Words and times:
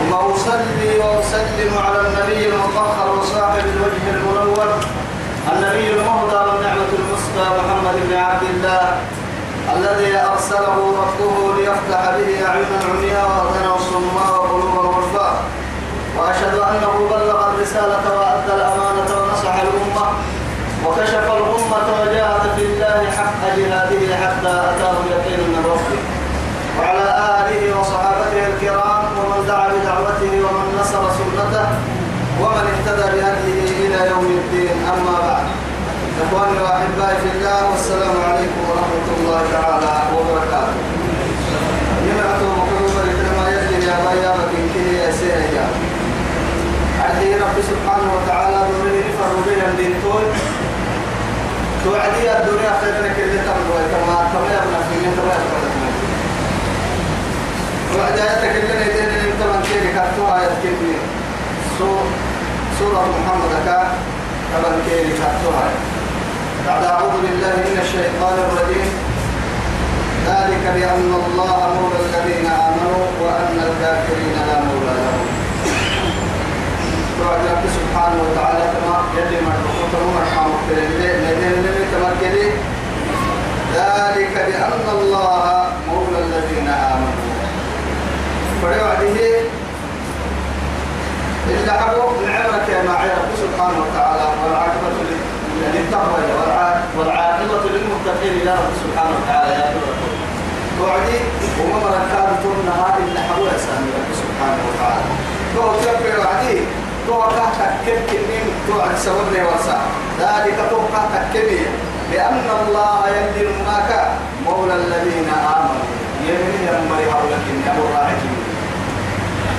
ثم 0.00 0.12
أصلي 0.14 0.98
وأسلم 0.98 1.72
على 1.86 2.00
النبي 2.08 2.46
المطهر 2.48 3.18
وصاحب 3.18 3.64
الوجه 3.76 4.04
المنور 4.16 4.68
النبي 5.52 5.90
المهدى 5.90 6.36
والنعمة 6.36 6.90
المسقى 6.98 7.46
محمد 7.58 7.94
بن 8.08 8.16
عبد 8.16 8.42
الله 8.54 8.96
الذي 9.76 10.16
أرسله 10.32 10.76
ربه 11.02 11.54
ليفتح 11.56 12.02
به 12.16 12.46
أعينا 12.48 12.78
عمياء 12.90 13.28
وأذنا 13.30 13.76
صماء 13.90 14.30
وقلوبا 14.40 14.80
غرفاء 14.96 15.34
وأشهد 16.18 16.54
أنه 16.58 17.08
بلغ 17.10 17.48
الرسالة 17.48 18.04
وأدى 18.18 18.52
الأمانة 18.54 19.10
ونصح 19.20 19.54
الأمة 19.54 20.06
وكشف 20.86 21.24
الأمة 21.24 21.86
وجاهد 22.00 22.42
في 22.56 22.62
الله 22.62 23.10
حق 23.18 23.42
جهاده 23.56 24.16
حتى 24.16 24.48
أتاه 24.70 24.96
اليقين 25.06 25.40
من 25.40 25.62
ربه. 25.72 26.00
وعلى 26.78 27.08
آله 27.40 27.80
وصحابته 27.80 28.46
الكرام 28.46 28.99
بدعوته 29.50 30.32
ومن 30.46 30.66
نصر 30.80 31.02
سنته 31.18 31.68
ومن 32.42 32.64
اهتدى 32.72 33.06
بهديه 33.12 33.86
إلى 33.86 34.10
يوم 34.10 34.26
الدين. 34.40 34.76
أما 34.94 35.16
بعد 35.26 35.46
إخواني 36.22 36.58
وأحبائي 36.62 37.16
في 37.22 37.28
الله 37.34 37.70
والسلام 37.70 38.16
عليكم 38.28 38.60
ورحمة 38.70 39.06
الله 39.16 39.40
تعالى 39.52 39.94
وبركاته. 40.14 40.80
نمعت 42.06 42.42
وقلوب 42.42 42.94
لكلمة 43.06 43.44
يجري 43.54 43.86
يا 43.86 43.96
بايا 44.04 44.32
بكين 44.38 44.94
يا 44.94 45.10
سيريا 45.18 45.66
عدي 47.04 47.34
رب 47.34 47.56
سبحانه 47.70 48.08
وتعالى 48.16 48.58
دونه 48.70 48.98
نفر 49.08 49.30
بين 49.46 49.60
الدينتون 49.70 50.24
توعدي 51.84 52.24
الدنيا 52.38 52.72
خير 52.80 52.94
لك 53.04 53.16
اللي 53.24 53.38
تمر 53.46 53.78
كما 53.92 54.48
يبنى 54.56 54.80
في 54.88 54.96
من 55.02 55.12
كما 55.16 55.34
يبنى 55.40 55.70
وعد 57.96 58.18
آياتك 58.18 58.52
اللي 58.56 59.29
كاتوها 59.94 60.36
يتكلمي 60.44 60.96
سورة 62.78 63.04
محمد 63.16 63.52
كا 63.66 63.78
كمن 64.52 64.74
كيري 64.86 65.12
كاتوها 65.20 65.68
بعد 66.66 66.82
أعوذ 66.84 67.14
بالله 67.22 67.56
من 67.70 67.78
الشيطان 67.84 68.36
الرجيم. 68.46 68.90
ذلك 70.26 70.64
بأن 70.76 71.10
الله 71.26 71.52
مولى 71.76 71.98
الذين 72.06 72.46
آمنوا 72.46 73.02
وأن 73.22 73.56
الكافرين 73.68 74.36
لا 74.48 74.58
مولى 74.68 74.94
لهم. 75.04 75.28
وعد 77.20 77.42
رب 77.52 77.64
سبحانه 77.78 78.18
وتعالى 78.24 78.64
كما 78.72 78.96
يلي 79.16 79.38
مرحوم 79.46 80.04
مرحوم 80.16 80.58
ذلك 83.74 84.34
بأن 84.48 84.86
الله 84.98 85.44
مولى 85.88 86.18
الذين 86.26 86.68
آمنوا. 86.68 87.28
فلوعده 88.62 89.06
إلا 89.06 89.59
نعمك 91.70 92.68
يا 92.68 92.82
معي 92.82 93.08
رب 93.08 93.32
سبحانه 93.44 93.78
وتعالى 93.84 94.26
والعاقبة 94.42 94.88
للتقوى 95.74 96.22
والعاقبة 96.98 97.64
للمتقين 97.74 98.46
يا 98.46 98.54
رب 98.54 98.74
سبحانه 98.84 99.14
وتعالى 99.18 99.52
يا 99.54 99.74
توعدي 100.78 101.18
وما 101.60 101.78
مركاد 101.84 102.30
تنها 102.42 102.98
إلا 102.98 103.20
حقوق 103.20 103.48
سامي 103.66 103.90
رب 103.98 104.12
سبحانه 104.22 104.62
وتعالى. 104.68 105.04
تو 105.54 105.62
تكبر 105.84 106.14
وعدي. 106.20 106.58
تو 107.06 107.20
كهتك 107.20 107.72
كبكين 107.86 108.44
توعد 108.68 108.96
سورني 109.04 109.42
ورسا 109.46 109.78
ذلك 110.20 110.58
تو 110.70 110.78
كهتك 110.92 111.24
كبير 111.34 111.70
لأن 112.12 112.46
الله 112.60 113.02
يمدن 113.16 113.50
معك 113.66 113.90
مولى 114.46 114.74
الذين 114.74 115.28
آمنوا. 115.54 115.84
يمني 116.28 116.60
يمري 116.66 117.04
هؤلاء 117.12 117.42
أمر 117.70 117.84
راعي. 117.94 118.14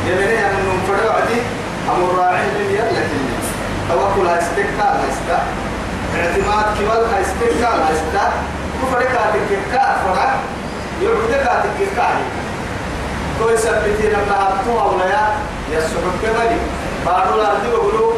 يمني 0.08 0.46
أن 0.46 0.56
نفرع 0.68 1.16
أمر 1.90 2.16
راعي 2.20 2.48
من 2.48 2.70
يلك 2.72 3.10
توكل 3.90 4.28
هايستكا 4.28 4.88
هايستا 5.02 5.40
اعتماد 6.16 6.66
كبال 6.78 7.06
هايستكا 7.14 7.68
هايستا 7.68 8.32
كفرك 8.82 9.12
هاتككا 9.12 9.98
فرع 10.04 10.36
يعبدك 11.02 11.48
هاتككا 11.48 12.08
تو 13.40 13.50
يثبتي 13.50 14.10
لما 14.10 14.36
هاتوا 14.42 14.82
أولياء 14.82 15.40
يسحب 15.72 16.12
كبالي 16.24 16.58
بعض 17.06 17.34
الأرض 17.34 17.66
يقولوا 17.66 18.14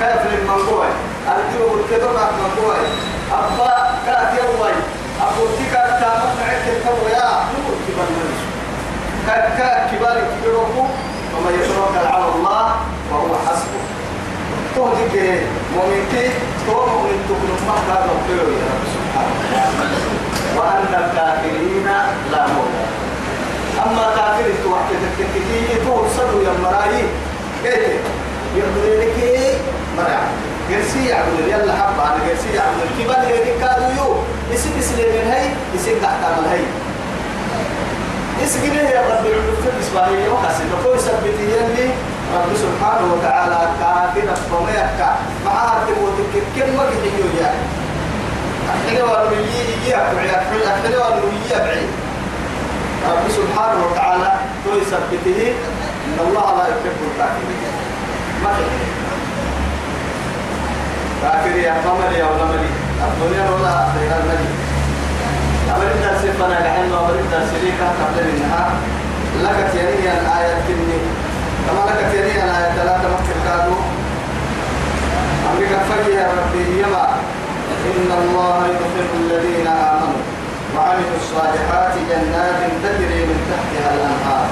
كيف 0.00 0.32
للمنقوع؟ 0.32 0.86
أرض 1.28 1.60
يقول 1.60 1.80
كذا 1.90 2.06
بعد 2.12 2.32
منقوع؟ 2.42 2.76
أبا 3.32 3.90
كات 4.06 4.30
يومي. 4.38 4.74
أبو 5.20 5.46
تيكا 5.58 6.00
تامت 6.00 6.32
معك 6.40 6.64
الكو 6.76 7.08
يا 7.08 7.28
نقول 7.52 7.76
منش 7.98 8.40
كات 9.26 9.90
كبار 9.90 10.16
كبيركم 10.40 10.88
وما 11.34 11.50
يتوكل 11.50 12.06
على 12.06 12.24
الله. 12.34 12.76
وهو 13.12 13.34
حسبه. 13.46 13.80
تهديك 14.76 15.42
مؤمنتي 15.76 16.24
تو 16.66 16.86
مؤمن 16.86 17.18
تكون 17.28 17.50
ما 17.66 17.76
كان 17.88 18.08
يا 18.28 18.42
رب 18.72 18.84
سبحانه 18.94 19.36
وأن 20.56 20.92
الكافرين 21.04 21.86
لا 22.32 22.46
مولى 22.46 22.84
أما 23.86 24.06
كافر 24.16 24.48
توحدك 24.64 25.16
كتير 25.18 25.84
تقول 25.84 26.06
صدوا 26.16 26.42
يا 26.42 26.52
مرايي 26.62 27.04
كيف 27.62 28.00
يقول 28.56 29.00
لك 29.00 29.16
مرعى 29.98 30.26
قرسي 30.70 31.06
يعمل 31.06 31.48
يلا 31.48 31.72
حبة 31.72 32.02
أنا 32.02 32.24
قرسي 32.28 32.48
يعمل 32.54 32.86
كبار 32.98 33.26
هيك 33.26 33.60
كادو 33.60 33.88
يو؟ 33.96 34.14
يسيب 34.52 34.72
يسلم 34.78 35.08
من 35.14 35.30
هاي 35.30 35.46
يسيب 35.74 36.02
تحت 36.02 36.24
عمل 36.24 36.48
هاي 36.48 36.60
يسقي 38.42 38.66
يا 38.66 39.00
رب 39.00 39.26
العلوم 39.26 39.56
في 39.62 39.68
الإسبانية 39.76 40.28
وحسن 40.28 40.64
فهو 40.82 40.94
يثبت 40.94 41.38
يلي 41.40 41.90
رب 42.34 42.50
سبحانه 42.56 43.06
وتعالى 43.14 43.58
كافر 43.80 44.28
فميك 44.50 45.00
مع 45.46 45.52
هاتف 45.52 45.98
وتك 46.02 46.34
كم 46.56 46.76
ما 46.76 46.84
كتير 46.90 47.24
يعني 47.40 47.62
أحنا 48.74 49.04
ولو 49.04 49.30
يجي 49.32 49.96
أبعي 49.96 50.30
أحنا 50.30 51.06
ولو 51.06 51.28
يجي 51.28 51.56
أبعي. 51.56 51.86
رب 53.10 53.26
سبحانه 53.28 53.86
وتعالى 53.86 54.32
هو 54.66 54.76
يثبته 54.76 55.54
إن 56.06 56.18
الله 56.28 56.56
لا 56.58 56.64
يحب 56.68 56.98
الكافرين. 57.08 57.60
ما 58.44 58.50
كافر 61.22 61.56
يا 61.56 61.72
قمر 61.72 62.12
يا 62.18 62.24
ولا 62.24 62.44
ملي 62.44 62.70
الدنيا 63.06 63.50
ولا 63.50 63.68
آخرها 63.68 64.16
الملي 64.22 64.50
أمر 65.74 65.86
الدرس 65.94 66.22
فنا 66.38 66.60
كحن 66.60 66.92
أمر 66.92 67.14
الدرس 67.24 67.50
ليك 67.62 67.80
قبل 67.80 68.28
النهار. 68.28 68.72
لك 69.42 69.70
تيري 69.72 70.10
الآية 70.20 70.54
كني 70.68 70.98
كما 71.66 71.82
لك 71.90 72.06
تيري 72.12 72.30
الآية 72.44 72.70
ثلاثة 72.78 73.08
مكتب 73.14 73.36
كادو 73.46 73.74
أمريكا 75.52 75.78
فجي 75.88 76.12
يا 76.14 76.28
ربي 76.38 76.80
يما 76.82 77.06
إن 77.90 78.08
الله 78.22 78.66
يدخل 78.66 79.08
الذين 79.24 79.66
آمنوا 79.66 80.20
وعملوا 80.76 81.16
الصالحات 81.22 81.92
جنات 82.10 82.60
تجري 82.84 83.20
من 83.28 83.38
تحتها 83.50 83.94
الأنهار 83.94 84.46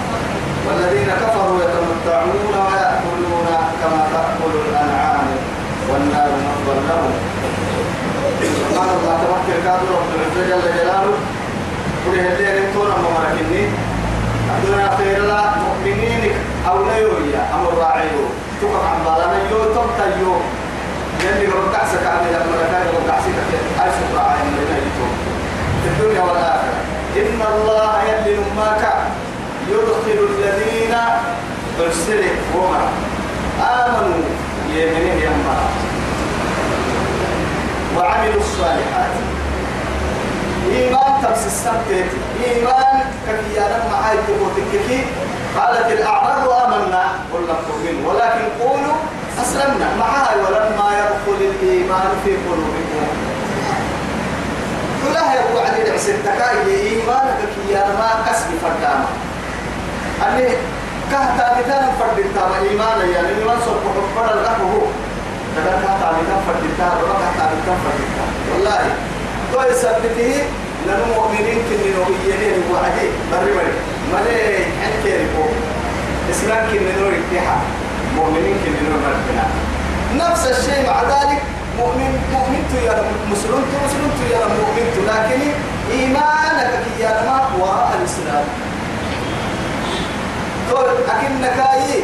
والذين 0.66 1.08
كفروا 1.22 1.58
يتمتعون 1.64 2.54
ويأكلون 2.66 3.48
كما 3.80 4.00
تأكل 4.12 4.52
الأنعام 4.68 5.26
والنار 5.88 6.28
مثوى 6.44 6.74
لهم 6.88 7.12
سبحان 8.60 8.88
الله 8.98 9.16
تمكن 9.24 9.58
كادر 9.64 9.88
رب 9.98 10.10
العزة 10.16 10.42
جل 10.50 10.62
جلاله 10.78 11.14
قل 12.06 12.18
هدي 12.18 12.44
رمتونا 12.58 12.94
ممركني 13.04 13.62
الدنيا 14.56 14.90
خير 14.98 15.22
لا 15.26 15.42
مؤمنين 15.64 16.32
أوليويا 16.68 17.42
أمر 17.54 17.78
راعيو 17.78 18.24
تقف 18.60 18.84
عن 18.90 18.98
بالنا 19.04 19.50
يو 19.50 19.64
تمتيو 19.64 20.34
يلي 21.24 21.46
ربع 21.46 21.80
سكعني 21.92 22.28
لما 22.32 22.62
كان 22.72 22.86
ربع 22.96 23.16
سكعني 23.20 23.58
ألف 23.84 23.98
راعي 24.16 24.44
من 24.44 24.68
يتوم 24.76 25.14
في 25.82 25.88
الدنيا 25.88 26.22
والآخرة. 26.22 26.78
إن 27.16 27.40
الله 27.54 28.02
يلي 28.02 28.36
نماك. 28.36 28.84
يدخل 29.68 30.18
الذين 30.30 30.94
أرسلك 31.80 32.38
وما. 32.56 32.88
آمنوا. 33.60 34.24
يمنين 34.74 35.18
يما 35.22 35.56
وعملوا 37.96 38.40
الصالحات. 38.40 39.14
إيمان 40.72 41.12
تبس 41.22 41.46
السبت. 41.46 42.10
إيمان 42.44 43.04
كفيانا 43.26 43.78
معاي 43.92 44.16
تبوتك 44.28 44.72
قالت 45.56 45.88
الأعراب 45.98 46.44
آمنا. 46.64 47.04
قلنا 47.32 47.52
اكفر 47.52 47.76
منه. 47.84 48.08
ولكن 48.08 48.44
قولوا 48.60 48.96
أسلمنا. 49.42 49.88
معاي 50.00 50.36
ولما 50.44 50.88
يدخل 51.00 51.40
الإيمان 51.40 52.10
في 52.24 52.30
قلوبكم. 52.46 53.06
كلها 55.02 55.34
يقول 55.34 55.58
عدد 55.66 55.88
عسل 55.94 56.16
تكاي 56.24 56.66
إيمانك 56.90 57.40
يا 57.70 57.84
ما 57.98 58.10
كسب 58.26 58.48
فردامة 58.62 59.08
أني 60.26 60.48
كهتا 61.10 61.48
فرد 61.54 61.70
فردتا. 62.00 62.44
إيمانا 62.70 63.04
يعني 63.04 63.28
إيمان 63.38 63.58
صبح 63.66 63.94
فرد 64.16 64.36
له 64.46 64.60
تدر 65.56 65.76
كهتا 65.82 66.08
مثال 66.18 66.40
فردتا. 66.46 66.88
ولا 67.02 67.14
كهتا 67.20 67.44
مثال 67.54 67.78
فردتا. 67.84 68.24
والله 68.52 68.82
تو 69.52 69.62
يثبته 69.70 70.34
لنمؤمنين 70.86 71.58
كنين 71.68 71.96
وبيعين 72.00 72.62
وعدين 72.72 73.12
بري 73.32 73.52
بري. 73.56 73.93
ملي 74.14 74.64
إسلام 76.30 76.66
كني 76.70 76.92
نور 77.00 77.12
اتحاد 77.20 77.62
مؤمنين 78.16 78.56
كني 78.64 78.80
نور 78.88 79.00
نفس 80.16 80.46
الشيء 80.46 80.86
مع 80.86 81.02
ذلك 81.02 81.42
مؤمن 81.78 82.12
مؤمن 82.32 82.64
يا 82.86 82.96
مسلم 83.30 83.64
مسلم 83.84 84.10
يا 84.30 84.46
مؤمن 84.46 84.86
لكن 85.08 85.42
إيمانك 85.92 86.84
يا 87.00 87.22
ما 87.26 87.48
وراء 87.58 87.96
الإسلام. 88.00 88.44
تقول 90.68 90.86
أكنك 91.08 91.58
أي 91.72 92.02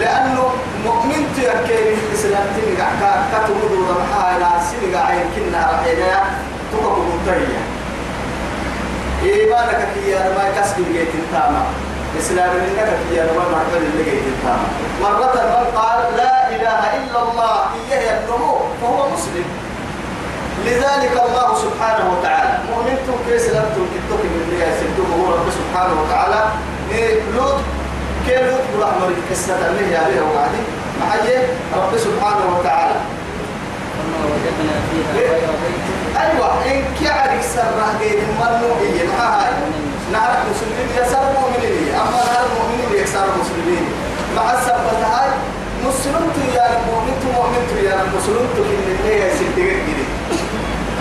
لأنه 0.00 0.50
مؤمن 0.84 1.22
تيكين 1.36 1.98
الإسلام 2.08 2.46
تنقع. 2.56 2.90
كتمد 3.32 3.72
ورمحا 3.72 4.36
إلى 4.36 4.50
سنقع 4.70 5.06
عين 5.06 5.26
كنا 5.36 5.70
رحينا. 5.72 6.24
تقوم 6.72 7.20
بمترية 7.26 7.73
إيمانك 9.24 9.82
يا 10.06 10.22
ما 10.36 10.44
كسب 10.56 10.76
جيت 10.92 11.14
التامة. 11.14 11.62
إسلام 12.20 12.50
إنك 12.50 12.90
يا 13.12 13.24
ما 13.36 13.44
مرحبا 13.52 13.78
جيت 14.04 14.24
التامة. 14.32 14.68
مرة 15.02 15.34
من 15.52 15.78
قال 15.78 16.16
لا 16.16 16.48
إله 16.54 16.80
إلا 16.98 17.18
الله 17.22 17.56
إياه 17.90 18.18
النمو 18.20 18.54
فهو 18.80 19.08
مسلم. 19.14 19.44
لذلك 20.66 21.12
الله 21.26 21.48
سبحانه 21.64 22.04
وتعالى 22.12 22.58
مؤمنتم 22.70 23.16
كيس 23.28 23.46
لمتم 23.48 23.86
كتوك 23.94 24.22
من 24.32 24.40
اللي 24.44 24.64
يسدوه 24.64 25.08
هو 25.16 25.34
رب 25.34 25.48
سبحانه 25.60 25.94
وتعالى. 26.02 26.40
لوط 27.36 27.60
كيلوط 28.26 28.64
ولا 28.76 28.86
مريد 29.00 29.16
قصة 29.30 29.54
اللي 29.68 29.90
هي 29.90 29.96
عليها 29.96 30.22
وعدي 30.22 30.62
معي 31.00 31.36
رب 31.76 31.98
سبحانه 31.98 32.58
وتعالى. 32.58 32.96
وجدنا 34.30 34.76
فيها 34.88 35.12
غير 35.16 35.48
بيت. 35.62 35.84
أيوة 36.22 36.48
إن 36.70 36.84
كعرك 37.00 37.42
سرة 37.54 37.86
غير 38.00 38.18
المنوعية 38.28 39.04
معها 39.18 39.50
نعرف 40.12 40.40
مسلمين 40.50 40.88
يسار 41.00 41.26
مؤمنين 41.40 41.94
أما 41.94 42.20
نعرف 42.28 42.50
مؤمنين 42.58 43.02
يسار 43.04 43.28
مسلمين 43.40 43.84
مع 44.36 44.52
السبت 44.52 45.04
هاي 45.12 45.30
مسلم 45.86 46.24
يا 46.54 46.66
المؤمن 46.76 47.16
مؤمن 47.34 47.64
يا 47.84 47.96
المسلم 48.02 48.46
تكن 48.56 48.78
اللي 48.94 49.26
يسدق 49.26 49.68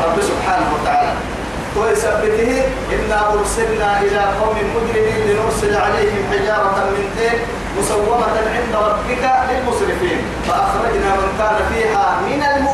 رب 0.03 0.21
سبحانه 0.21 0.67
وتعالى. 0.75 1.13
ويثبته 1.77 2.63
إنا 2.93 3.33
أرسلنا 3.33 4.01
إلى 4.01 4.21
قوم 4.41 4.57
مجرمين 4.75 5.19
لنرسل 5.27 5.75
عليهم 5.75 6.23
حجارة 6.31 6.77
من 6.95 7.05
طين 7.17 7.39
مسومة 7.79 8.25
عند 8.55 8.75
ربك 8.75 9.23
للمسرفين. 9.49 10.19
فأخرجنا 10.47 11.11
من 11.21 11.31
كان 11.39 11.57
فيها 11.73 12.05
من 12.27 12.43
المؤمنين. 12.43 12.72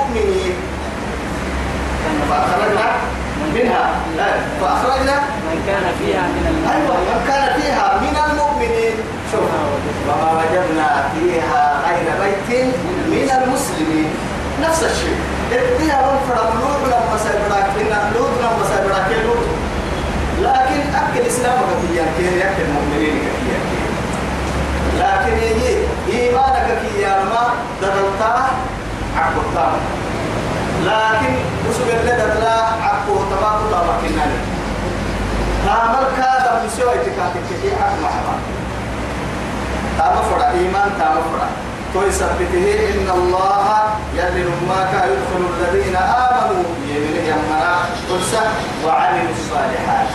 فأخرجنا 2.30 2.88
منها. 3.56 3.84
فأخرجنا 4.62 5.16
من 5.48 5.58
كان 5.68 5.86
فيها 6.00 6.22
من 6.36 6.46
أيوة 6.76 6.96
من 7.10 7.20
كان 7.28 7.62
فيها 7.62 7.88
من 8.04 8.16
المؤمنين. 8.32 8.96
شوف 9.32 9.50
وما 10.08 10.30
وجدنا 10.38 10.90
فيها 11.14 11.64
غير 11.88 12.08
بيت 12.22 12.66
من 13.14 13.30
المسلمين. 13.44 14.10
نفس 14.64 14.84
الشيء. 14.84 15.18
اديها 15.52 16.00
من 16.02 16.20
فرم 16.30 16.52
لوط 16.62 16.82
لما 16.94 17.18
سيبراك 17.24 17.68
إن 17.82 17.94
لوط 18.16 18.34
لما 18.44 18.64
سيبراك 18.72 19.10
لوط. 19.26 19.46
لكن 20.42 20.82
أكل 21.02 21.28
إسلام 21.28 21.58
كثيرا 21.70 22.06
كثير 22.16 22.38
يأكل 22.38 22.64
المؤمنين 22.70 23.16
كثيرا 23.26 23.62
لكن 25.00 25.34
يجي 25.38 25.72
إيمانك 26.14 26.68
كي 26.82 27.06
ما 27.06 27.44
دلتا 27.82 28.32
عقبتا 29.18 29.72
لكن 30.90 31.34
وسوق 31.70 31.90
اللي 32.00 32.12
دلتا 32.12 32.56
عقبو 32.84 33.16
تباكو 33.32 33.66
تباكي 33.72 34.10
تعمل 35.66 36.06
كذا 36.18 36.52
من 36.64 36.70
سوى 36.78 36.94
تكاتك 37.06 37.48
في 37.62 37.70
حق. 37.80 37.96
محمد 38.04 38.40
تعمل 39.98 40.24
فرع 40.30 40.50
إيمان 40.52 40.90
تعمل 41.00 41.24
فرع. 41.32 41.50
ويثبته 41.96 42.66
إن 42.94 43.08
الله 43.20 43.68
يلي 44.16 44.44
ما 44.70 44.82
يدخل 45.12 45.44
الذين 45.54 45.96
آمنوا 45.96 46.64
يمنه 46.88 47.24
يمنا 47.30 47.76
قرصة 48.10 48.44
وعملوا 48.86 49.34
الصالحات. 49.40 50.08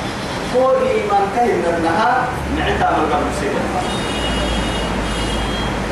كل 0.54 0.86
إيمان 0.86 1.24
كهم 1.36 1.62
النهار 1.76 2.20
نعتا 2.56 2.90
من 2.96 3.06
قبل 3.12 3.30
سيدنا 3.40 3.82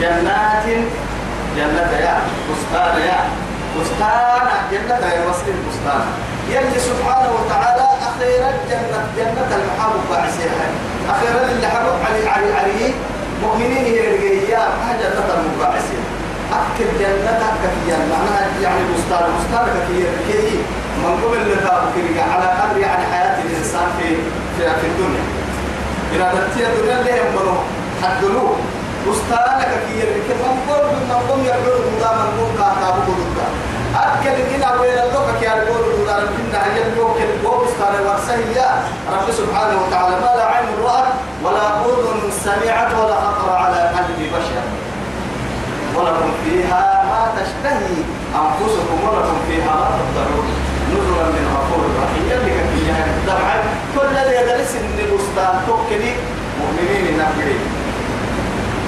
جنات 0.01 0.67
جنة 1.57 1.93
يا 2.07 2.17
بستان 2.49 2.97
يا. 3.03 3.52
بستان 3.81 4.47
جنة 4.73 5.07
يا 5.15 5.23
مسلم 5.31 5.57
بستان. 5.69 6.05
يلي 6.51 6.79
سبحانه 6.81 7.31
وتعالى 7.39 7.87
أخيرا 8.11 8.51
جنة 8.71 9.01
جنة 9.17 9.51
المحبوب 9.59 10.03
بعسيها 10.11 10.67
أخيرا 11.11 11.53
اللي 11.53 11.67
حبوب 11.67 11.99
علي 12.07 12.29
علي 12.29 12.53
علي 12.59 12.95
مؤمنين 13.43 13.85
هي 13.85 14.01
الرجية 14.01 14.63
جنة 15.01 15.29
المباعسين 15.39 16.05
أكل 16.53 16.85
جنتك 17.01 17.53
كثيرا 17.63 17.99
معناها 18.13 18.47
يعني 18.63 18.81
بستان 18.95 19.27
بستان 19.39 19.67
كثير 19.77 20.09
كي 20.29 20.59
من 21.03 21.21
قبل 21.25 21.41
لذا 21.51 21.93
على 22.33 22.47
قدر 22.61 22.81
يعني 22.81 23.05
حياة 23.13 23.43
الإنسان 23.43 23.89
في 23.99 24.09
في, 24.59 24.87
الدنيا. 24.87 25.25
إذا 26.13 26.27
تتيا 26.35 26.69
الدنيا 26.69 27.01
اللي 27.01 27.11
يمنوا 27.11 27.59
حدلوه. 28.03 28.57
بستانك 29.07 29.61
كثير 29.73 30.07
كي 30.27 30.35
من 30.43 30.57
قبل 30.69 30.87
من 30.97 31.11
قبل 31.29 31.47
يقول 31.47 31.81
مدا 31.93 32.11
من 32.13 32.31
قبل 32.39 32.53
كاتابو 32.59 33.01
قدودا 33.03 33.47
أكل 33.97 34.37
إن 34.55 34.63
أبوين 34.63 34.99
اللوك 35.07 35.29
كي 35.41 35.47
يقول 35.47 35.83
مدا 36.01 36.19
إن 36.19 36.55
هي 36.55 36.83
اللوك 36.87 37.17
البستان 37.29 37.95
ورسهية 38.07 38.69
رب 39.13 39.27
سبحانه 39.41 39.77
وتعالى. 39.83 40.15
ما 40.25 40.33
لا 40.39 40.47
عين 40.53 40.69
رأت 40.85 41.09
ولا 41.45 41.67
أذن 41.87 42.31
سمعت 42.45 42.91
ولا 43.01 43.17
خطر 43.25 43.51
على 43.63 43.81
قلب 43.97 44.19
بشر. 44.35 44.65
ولكم 45.97 46.31
فيها 46.45 46.83
ما 47.11 47.21
تشتهي 47.37 47.97
أنفسكم 48.43 48.99
ولكم 49.05 49.37
فيها 49.49 49.75
ما 49.81 49.89
تضطرون 49.99 50.47
نزلا 50.91 51.27
من 51.35 51.45
غفور 51.55 51.85
رحيم. 52.03 52.25
يلي 52.31 52.51
كفيها 52.59 53.05
طبعا 53.27 53.57
كل 53.95 54.07
الذي 54.17 54.35
يدرس 54.41 54.73
إن 54.77 54.99
البستان 54.99 55.55
توكلي 55.67 56.13
مؤمنين 56.61 57.19
نافرين 57.19 57.63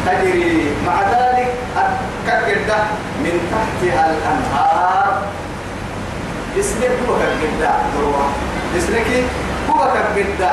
تجري 0.07 0.73
مع 0.87 0.97
ذلك 1.13 1.49
كجدة 2.27 2.79
من 3.25 3.35
تحتها 3.53 4.05
الأنهار. 4.11 5.23
اسمك 6.61 6.95
هو 7.09 7.15
كجدة 7.21 7.71
دروة. 7.97 8.25
اسمك 8.79 9.09
هو 9.71 9.81
كجدة 9.95 10.53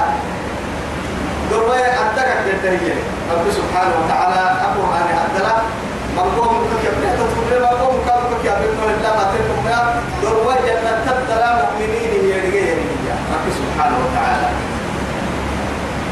دروة 1.52 1.78
أدك 1.78 2.30
كجدة 2.46 2.70
هي. 2.72 2.94
رب 3.32 3.46
سبحانه 3.52 3.94
وتعالى 4.00 4.44
أبو 4.68 4.82
أنا 4.84 5.14
أدلا 5.26 5.56
مقوم 6.18 6.68
كيبني 6.84 7.10
تدخل 7.18 7.62
مقوم 7.62 7.96
كم 8.08 8.22
كيبني 8.44 8.94
إلا 8.94 9.10
ما 9.18 9.24
تلكم 9.32 9.68
يا 9.72 9.80
دروة 10.24 10.56
جنة 10.66 10.92
تبدلا 11.06 11.50
مؤمنين 11.62 12.12
هي 12.26 12.34
رجال 12.46 12.78
رب 13.34 13.46
سبحانه 13.60 13.98
وتعالى. 14.04 14.50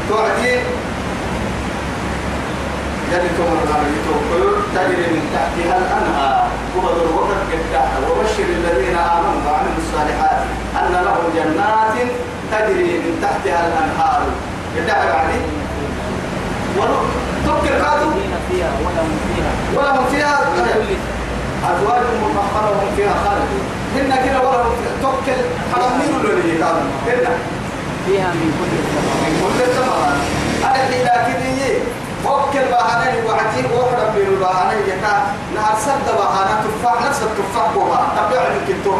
توعدي 0.08 0.52
يلي 3.12 3.28
تمر 3.38 3.60
يتوكل 3.96 4.44
تجري 4.74 5.06
من 5.14 5.22
تحتها 5.34 5.76
الأنهار. 5.78 6.46
وبدر 6.76 7.06
وقت 7.16 7.40
قدها 7.52 7.98
وبشر 8.10 8.48
الذين 8.58 8.96
آمنوا 8.96 9.40
وعملوا 9.46 9.80
الصالحات 9.82 10.42
أن 10.80 10.92
لهم 11.06 11.24
جنات 11.36 11.96
تجري 12.52 12.92
من 13.02 13.12
تحتها 13.22 13.60
الأنهار. 13.68 14.20
قدها 14.76 15.04
يعني؟ 15.04 15.38
وتذكر 16.76 17.74
كادوا 17.82 18.12
فيها 18.50 18.70
ولهم 18.84 19.12
فيها 19.34 19.52
ولهم 19.76 20.06
فيها. 20.10 20.34
أزواج 21.70 22.02
مطهرة 22.22 22.70
وهم 22.70 22.90
فيها 22.96 23.14
خالدون. 23.24 23.64
هن 23.96 24.10
كده 24.24 24.40
ولهم 24.40 24.72
توكل 25.02 25.38
حرمين 25.72 26.10
اللي 26.30 26.58
كانوا 26.58 26.86
هن. 27.06 27.26
فيها 28.06 28.28
من 28.28 28.48
كل 28.58 28.72
الثمرات. 28.80 29.20
من 29.26 29.34
كل 29.42 29.62
الثمرات. 29.70 30.18
أنا 30.64 30.84
كده 30.90 31.14
كده 31.28 31.80
وكل 32.26 32.64
بهانا 32.70 33.06
وعدي 33.26 33.62
وحرم 33.74 34.10
بين 34.14 34.38
بهانا 34.40 34.72
يكا 34.72 35.12
نهار 35.54 35.76
سد 35.84 36.06
تفاح 36.64 36.94
نفس 37.08 37.22
التفاح 37.22 37.66
بوها. 37.74 38.02
تبيع 38.16 38.42
يمكن 38.42 38.84
تو 38.84 38.94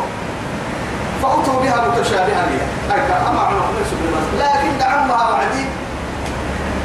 فأتوا 1.22 1.60
بها 1.62 1.88
متشابها 1.88 2.42
لي. 2.50 2.58
هيك 2.90 3.10
أما 3.28 3.40
عنا 3.40 3.60
نفس 3.80 3.92
لكن 4.40 4.78
دعمها 4.78 5.30
وعدي. 5.30 5.64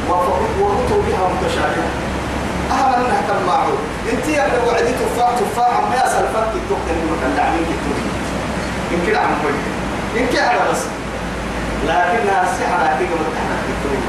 وأتوا 0.09 1.01
بها 1.07 1.23
متشابهة. 1.33 1.89
أهم 2.71 2.93
أنها 2.93 3.21
كم 3.27 3.45
معروف 3.47 3.79
أنت 4.13 4.27
يا 4.27 4.45
ابن 4.45 4.67
وعدي 4.67 4.91
تفاح 4.91 5.29
تفاح 5.39 5.73
ما 5.89 5.95
يسأل 5.95 6.25
فرق 6.33 6.51
التوك 6.55 6.83
اللي 6.89 7.05
مكان 7.11 7.35
دعمين 7.37 7.65
إن 8.91 9.07
كده 9.07 9.19
عم 9.19 9.29
إن 10.17 10.27
كده 10.33 10.47
على 10.47 10.59
بس. 10.71 10.81
لكنها 11.85 12.43
السحرة 12.43 12.97
كي 12.99 13.05
قبل 13.05 13.25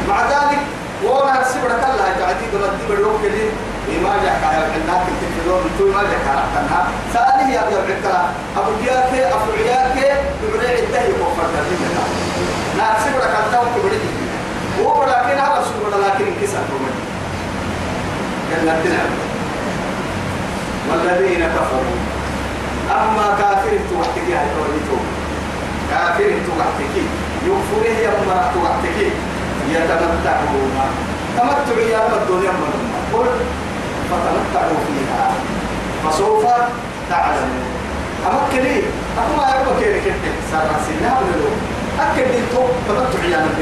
مع 0.08 0.20
ذلك 0.22 0.58
وأنا 1.04 1.40
السبرة 1.40 1.76
كلها 1.82 2.12
تعديد 2.20 2.52
ردي 2.54 2.84
بالوقت 2.88 3.24
اللي 3.24 3.98
ما 4.04 4.12
جاء 4.24 4.36
كايا 4.42 4.64
عندنا 4.74 5.04
في 5.04 5.10
التلفزيون 5.12 5.70
تو 5.78 5.84
ما 5.86 6.02
جاء 6.02 6.20
كايا 6.26 6.86
سألني 7.14 7.54
يا 7.54 7.60
أبو 7.60 7.76
العكرة 7.76 8.28
أبو 8.56 8.70
جياك 8.82 9.32
أبو 9.32 9.52
عياك 9.58 9.96
ببرع 10.42 10.70
الدهي 10.84 11.12
وفرت 11.20 11.54
لنا 11.70 12.04
لا 12.78 12.96
السبرة 12.96 13.26
كلها 13.34 13.60
وكبرت 13.60 14.04
هو 14.80 15.04
لكن 15.04 15.38
هذا 15.38 15.60
السبرة 15.62 15.96
لكن 16.06 16.24
انكسر 16.32 16.62
كمان 16.70 16.96
جنة 18.50 18.96
نعم. 18.96 19.10
والذين 20.90 21.46
كفروا. 21.46 21.96
أما 22.90 23.36
كافر 23.38 23.78
توحتك 23.90 24.28
يا 24.28 24.40
كافر 25.90 26.30
توحتك 26.46 26.94
يكفره 27.46 27.98
يا 28.04 28.10
مرة 28.10 28.50
توحتك 28.54 29.12
يتمتعون 29.74 30.72
تمتع 31.36 31.78
يا 31.92 31.98
رب 31.98 32.22
الدنيا 32.22 32.52
من 32.52 32.72
قل 33.12 33.28
فتمتعوا 34.10 34.78
فيها. 34.86 35.32
فسوف 36.04 36.44
تعلمون 37.10 37.66
أمكني 38.26 38.82
أما 39.18 39.44
يبقى 39.48 39.74
كيري 39.80 40.00
كنت 40.00 40.24
سارة 40.52 40.76
سنة 40.86 41.12
ولو 41.18 41.48
أكد 42.00 42.28
إنتو 42.38 42.62
تمتع 42.88 43.24
يا 43.24 43.38
رب 43.38 43.58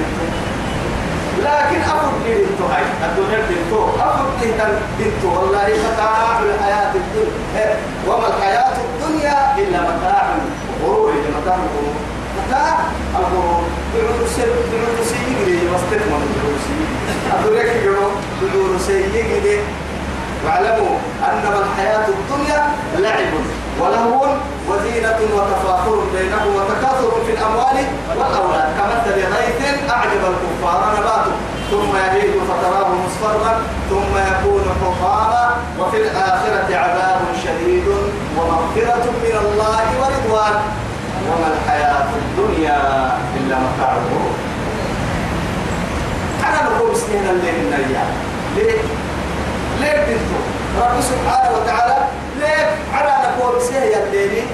لكن 1.38 1.80
أفضل 1.80 2.12
لي 2.24 2.32
إنتو 2.44 2.64
هاي. 2.72 2.82
الدنيا 3.04 3.38
انتو 3.38 3.84
أفضل 4.00 4.26
لي 4.40 5.06
انتو 5.06 5.28
والله 5.28 5.68
متاع 5.86 6.40
الحياة 6.42 6.92
الدنيا. 6.94 7.76
وما 8.08 8.26
الحياة 8.26 8.76
الدنيا 8.86 9.58
إلا 9.58 9.80
متاع 9.80 10.34
الغرور. 10.80 11.12
متاع 11.40 11.54
الغرور. 11.54 11.94
متاع 12.38 12.78
الغرور. 13.18 13.64
بعود 13.94 14.28
سر 14.36 14.52
بعود 14.72 15.03
سيجري 15.94 16.54
أدرك 17.38 17.82
يقولوا 17.82 18.10
بعود 18.42 18.80
سيجري 18.86 19.60
واعلموا 20.46 20.96
أنما 21.22 21.58
الحياة 21.66 22.06
الدنيا 22.08 22.62
لعب 22.98 23.32
ولهو 23.80 24.26
وزينة 24.68 25.18
وتفاخر 25.34 25.98
بينهم 26.14 26.56
وتكاثر 26.56 27.10
في 27.26 27.32
الأموال 27.32 27.76
والأولاد 28.18 28.68
كمثل 28.78 29.14
غيث 29.20 29.90
أعجب 29.90 30.20
الكفار 30.32 30.94
نباته 30.98 31.32
ثم 31.70 31.96
يهيج 31.96 32.30
فتراه 32.48 32.88
مصفرا 33.06 33.60
ثم 33.90 34.16
يكون 34.16 34.62
حطاما 34.82 35.56
وفي 35.80 35.96
الآخرة 35.96 36.76
عذاب 36.76 37.20
شديد 37.44 37.84
ومغفرة 38.38 39.04
من 39.24 39.36
الله 39.44 39.84
ورضوان 40.00 40.54
وما 41.28 41.48
الحياة 41.54 42.06
الدنيا 42.16 42.78
إلا 43.36 43.56
متاع 43.58 43.92
الغرور 43.92 44.33
أنا 46.48 46.58
نقول 46.68 46.96
سنين 46.96 47.28
الليل 47.30 47.54
النيا 47.54 48.04
ليه؟ 48.56 48.78
ليه 49.80 49.98
بنتو؟ 50.06 50.38
رب 50.80 51.00
سبحانه 51.00 51.50
وتعالى 51.56 51.96
ليه؟ 52.40 52.66
على 52.94 53.12
نقول 53.28 53.62
سيه 53.62 53.96
الليل. 54.04 54.46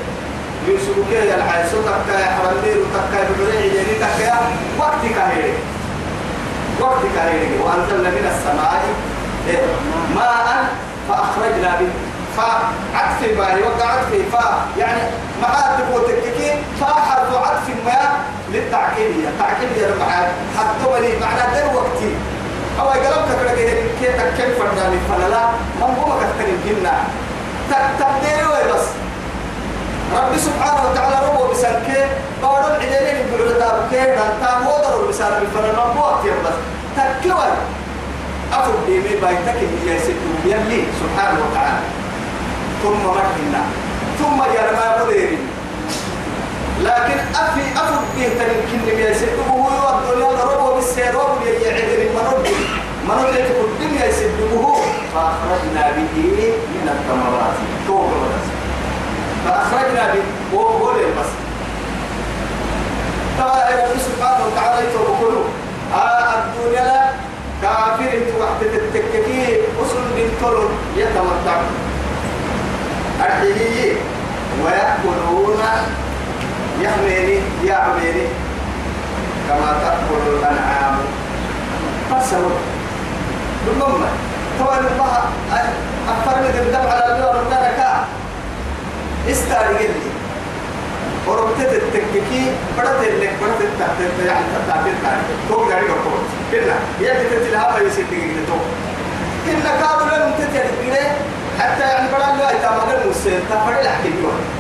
يوسف 0.69 0.97
كي 1.11 1.35
الحي 1.35 1.71
صوتك 1.73 2.09
يا 2.09 2.27
حرمير 2.37 2.77
وتكا 2.83 3.21
ببريع 3.29 3.61
يلي 3.61 3.95
تكا 4.01 4.39
وقت 4.79 5.03
كهيري 5.17 5.55
وقت 6.81 7.03
كهيري 7.17 7.59
وأنزلنا 7.65 8.11
من 8.11 8.25
السماء. 8.33 8.83
ماء 10.15 10.69
فأخرجنا 11.09 11.71
به. 11.81 12.10
فعطف 12.37 13.21
باهي 13.39 13.63
وقع 13.63 13.87
عطف 13.87 14.13
فا 14.33 14.45
يعني 14.79 15.01
معاد 15.43 15.79
تقول 15.79 16.03
تككي 16.09 16.51
فا 16.81 16.87
حرف 16.87 17.35
عطف 17.35 17.69
ما 17.87 18.01
للتعكيد 18.53 19.11
التعكيد 19.29 19.77
يا 19.77 19.95
معاد 20.01 20.29
حتى 20.59 20.91
ولي 20.93 21.13
معنى 21.21 21.55
در 21.55 21.77
وقتي. 21.77 22.13
أو 22.81 22.89
قلبك 22.89 23.41
كده 23.41 23.53
كي 24.01 24.07
تككي 24.07 24.53
فرداني 24.55 24.99
فلا 25.09 25.43
من 25.81 25.95
هو 25.99 26.13
كتكني 26.21 26.55
الجنة. 26.55 26.93
تقديري 27.71 28.73
بس؟ 28.73 28.87
رب 30.17 30.37
سبحانه 30.37 30.91
وتعالى 30.91 31.17
ربو 31.29 31.53
بسنكي 31.53 32.07
بارو 32.43 32.67
العدلين 32.67 33.17
يقولوا 33.27 33.53
لتابكي 33.53 33.97
نانتا 33.97 34.59
مودر 34.65 35.09
بسانة 35.09 35.39
بالفرنا 35.39 35.85
بوقت 35.95 36.25
بس. 36.25 36.57
تكوي 36.97 37.51
أفر 38.53 38.73
ديمي 38.87 39.17
بايتك 39.23 39.57
اللي 39.63 39.97
يسدو 39.97 40.31
يلي 40.45 40.85
سبحانه 41.01 41.39
وتعالى. 41.51 42.00
ثم 42.83 43.03
مكنا 43.07 43.63
ثم 44.19 44.43
يرمى 44.43 44.87
مدير 45.01 45.39
لكن 46.81 47.19
أفي 47.35 47.63
أفر 47.77 48.01
ديه 48.17 48.29
تنكين 48.29 48.99
يسدو 48.99 49.43
هو 49.51 49.99
الدنيا 49.99 50.45
ربو 50.45 50.75
بالسيروب 50.75 51.43
يعدل 51.63 52.01
المنود 52.07 52.49
منود 53.09 53.35
يتكل 53.35 53.65
الدنيا 53.73 54.07
يسدو 54.07 54.75
فأخرجنا 55.15 55.91
به 55.97 56.17
من 56.75 56.87
الثمرات. 56.89 57.57
ودس 57.89 58.47
فأخرجنا 59.45 60.15
به. 60.15 60.57
وهو 60.57 60.93
بس. 60.93 61.31
طبعا 63.39 63.71
رب 63.71 63.99
سبحانه 63.99 64.45
وتعالى 64.47 64.87
يتوكلوا 64.89 65.45
آه 65.95 66.35
الدنيا 66.39 67.13
كافر 67.63 68.19
وقت 68.41 68.63
التككي 68.63 69.59
أصل 69.83 70.01
بنتر 70.17 70.69
يتمتع. 70.97 71.61
أرحيه 73.21 73.93
ويأكلون 74.65 75.63
يحميني 76.81 77.39
يعميني 77.65 78.27
كما 79.49 79.73
تأكل 79.83 80.39
الأنعام 80.39 80.99
فسوا 82.11 82.51
بالضمة 83.67 84.07
طبعا 84.61 84.79
الله 84.79 85.23
أكثر 86.09 86.41
من 86.41 86.55
الدم 86.67 86.87
على 86.91 87.15
الدور 87.17 87.43
الدركة 87.43 88.05
استاري 89.31 89.87
لي 89.87 90.11
وربطت 91.27 91.61
التككي 91.61 92.53
بدأت 92.79 93.01
لك 93.01 93.33
بدأت 93.43 93.61
التحتير 93.61 94.27
يعني 94.27 94.45
التحتير 94.63 94.95
تاني 95.03 95.23
توك 95.49 95.69
داري 95.69 95.85
كفور 95.85 96.21
كنا 96.53 96.75
يدي 97.01 97.25
تتلها 97.31 97.73
ما 97.73 97.79
يصير 97.79 98.05
تيجي 98.11 98.47
تو 98.47 98.55
إن 99.51 99.63
كانوا 99.63 100.19
لهم 100.19 100.33
تتلها 100.39 101.17
حتى 101.59 101.81
يعني 101.83 102.09
بدل 102.09 102.39
لا 102.39 102.51
يتعمل 102.51 103.03
المسير 103.05 103.41
تفرد 103.51 103.85
لحكي 103.85 104.09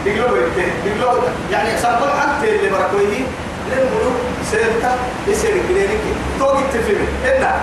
يقولوا 0.06 0.36
بيته 0.56 0.72
يقولوا 0.86 1.22
يعني 1.52 1.78
سامبل 1.78 2.10
حتى 2.20 2.56
اللي 2.56 2.70
بركويه 2.70 3.24
بقولوا 3.70 4.12
سيرتا 4.50 4.96
يصير 5.26 5.50
كلينيك 5.68 6.00
توك 6.38 6.56
التفهم 6.58 7.06
إنا 7.24 7.54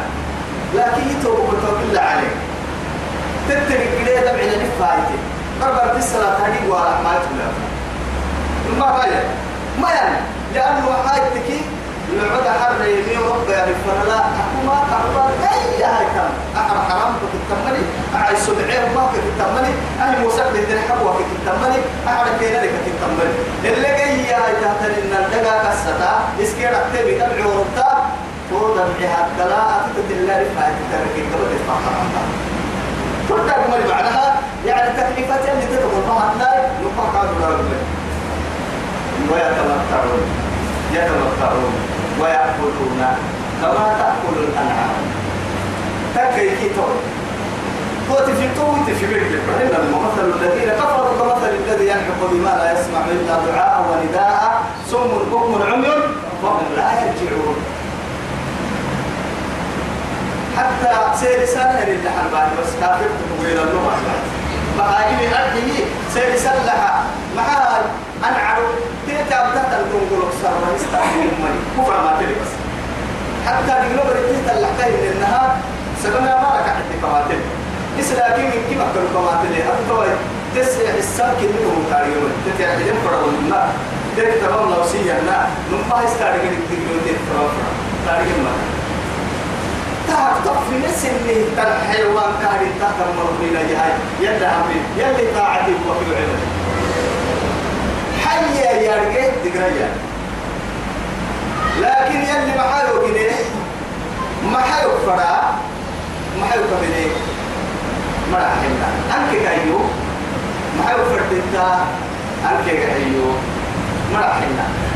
لكن 0.76 1.02
يتوب 1.20 1.36
بتوب 1.36 1.78
الله 1.90 2.02
عليه. 2.02 2.34
تترك 3.50 3.90
كليه 4.00 4.20
دمعنا 4.20 4.56
نفايته. 4.64 5.18
بربر 5.62 5.98
الصلاة 5.98 6.38
هذه 6.46 6.70
ما 7.04 7.20
تقول 7.24 8.80
ما 8.80 8.86
غير 8.86 9.24
ما 9.82 9.90
يعني؟ 9.90 10.18
لأنه 10.56 10.98
حاجتك 11.08 11.50
العودة 12.14 12.52
حر 12.52 12.86
يمين 12.86 13.20
رب 13.30 13.50
يعني 13.50 13.72
فلا 13.86 14.20
ما 14.66 14.74
أحبار 14.74 15.32
أي 15.54 15.84
هاي 15.84 16.06
كم 16.16 16.60
أحر 16.60 16.78
حرام 16.90 17.14
كتتمني 17.22 17.84
أحر 18.16 18.36
سبعين 18.36 18.96
ما 18.96 19.10
كتتمني 19.14 19.74
أهل 20.02 20.22
موسى 20.22 20.44
بدين 20.54 20.80
حبوة 20.90 21.16
كتتمني 21.20 21.80
أحر 22.08 22.26
كينا 22.40 22.58
لك 22.58 22.72
كتتمني 22.86 23.32
اللي 23.66 23.88
جاي 23.88 24.34
هاي 24.34 24.54
تهتن 24.62 24.94
إن 25.02 25.14
الدقا 25.24 25.56
كستا 25.64 26.20
إسكير 26.44 26.70
أكتبي 26.70 27.20
تبعي 27.20 27.44
ورطا 27.44 28.10
تودا 28.50 28.86
بها 29.00 29.28
الدلاء. 29.28 29.88
أتتد 29.88 30.12
الله 30.12 30.34
رفعة 30.34 30.72
تتركي 30.80 31.22
قبل 31.22 31.46
تدفع 31.52 31.76
حرام 31.86 32.08
كل 33.30 33.50
أجمل 33.50 33.90
معناها. 33.90 34.36
يعني 34.66 34.90
تكليفات 34.98 35.50
اللي 35.50 35.66
تدخل 35.66 36.08
ما 36.08 36.16
هتلاقي 36.24 36.62
نقطة 36.84 37.20
قادر 37.20 37.40
لا 37.42 37.48
ويتمتعون. 39.32 40.22
يتمتعون. 40.94 41.97
ويأكلون 42.22 43.02
كما 43.62 43.86
تأكل 44.00 44.38
الأنعام. 44.48 44.98
تكي 46.16 46.50
كتور 46.50 46.94
قوتي 48.10 48.34
في 48.34 48.60
قوتي 48.60 48.94
في 48.96 49.06
بيت 49.06 49.22
إنما 49.62 50.00
مثل 50.08 50.26
الذين 50.36 50.70
كفروا 50.70 51.18
كمثل 51.20 51.50
الذي 51.50 51.88
ينحق 51.88 52.22
بما 52.32 52.50
لا 52.50 52.72
يسمع 52.72 53.00
إلا 53.12 53.36
دعاء 53.46 53.86
ونداء. 53.90 54.62
صم 54.92 55.10
بكم 55.32 55.62
عمي 55.72 55.88
فهم 56.42 56.66
لا 56.78 56.92
يرجعون. 56.92 57.56
حتى 60.58 60.94
سير 61.20 61.46
سنة 61.46 61.84
اللي 61.84 62.10
حربان 62.10 62.50
بس 62.62 62.72
كافر 62.82 63.10
تقول 63.20 63.52
اللغة. 63.52 63.98
بقى 64.78 65.04
أرضه 65.10 65.86
سير 66.14 66.36
سلها 66.38 67.04
معها 68.22 68.30
أنعرو 68.32 68.64
تيتا 69.08 69.50
بتاتا 69.50 69.78
الكونغول 69.86 70.28
أكثر 70.28 70.50
ما 70.50 70.76
يستعمل 70.76 71.30
مني 71.42 71.60
كفر 71.78 71.98
ما 72.04 72.12
تلي 72.20 72.36
بس 72.42 72.52
حتى 73.48 73.74
نقلوا 73.82 74.06
بريتيتا 74.10 74.58
اللحكاية 74.58 74.92
من 74.92 75.12
النهار 75.16 75.56
سبنا 76.04 76.42
ما 76.42 76.50
ركع 76.58 76.74
حتى 76.80 76.96
كماتل. 77.02 77.40
إسلاكي 78.00 78.42
من 78.42 78.62
كما 78.70 78.86
كانوا 78.94 79.10
كماتل. 79.14 79.54
أبطوي 79.72 80.08
تسع 80.56 80.90
الساكن 80.98 81.50
منهم 81.56 81.84
تاريون 81.92 82.32
تتعلم 82.46 82.98
فرعون 83.06 83.36
النار 83.42 83.70
تكتب 84.18 84.52
الله 84.64 84.80
وسيا 84.82 85.14
لا 85.28 85.40
نما 85.72 86.04
يستارك 86.06 86.42
التجربة 86.44 87.02
تتفرق 87.06 87.52
تارك 88.06 88.28
ما 88.44 88.54
تعب 90.08 90.36
طف 90.46 90.68
نس 90.86 91.06
اللي 91.06 91.44
الحيوان 91.58 92.32
كان 92.42 92.62
تحت 92.82 92.98
مرضينا 93.18 93.62
جهاي 93.70 93.92
يلا 94.22 94.48
عمري 94.48 94.82
يلي 94.98 95.32
طاعتي 95.36 95.72
وكل 95.72 96.16
علم 96.16 96.57
حيا 98.38 98.72
يا 98.72 98.96
رجال 98.96 99.32
تقرأ 99.44 99.70
لكن 101.82 102.20
يلي 102.22 102.54
محايو 102.58 103.02
كده 103.08 103.36
محايو 104.54 104.90
فرا 105.06 105.56
محايو 106.42 106.64
كده 106.64 107.12
راح 108.34 108.54
أنك 109.16 109.44
كايو 109.44 109.80
محايو 110.80 110.98
فردتا 111.06 111.86
أنك 112.44 112.66
كايو. 112.66 113.28
ما 114.14 114.20
راح 114.20 114.40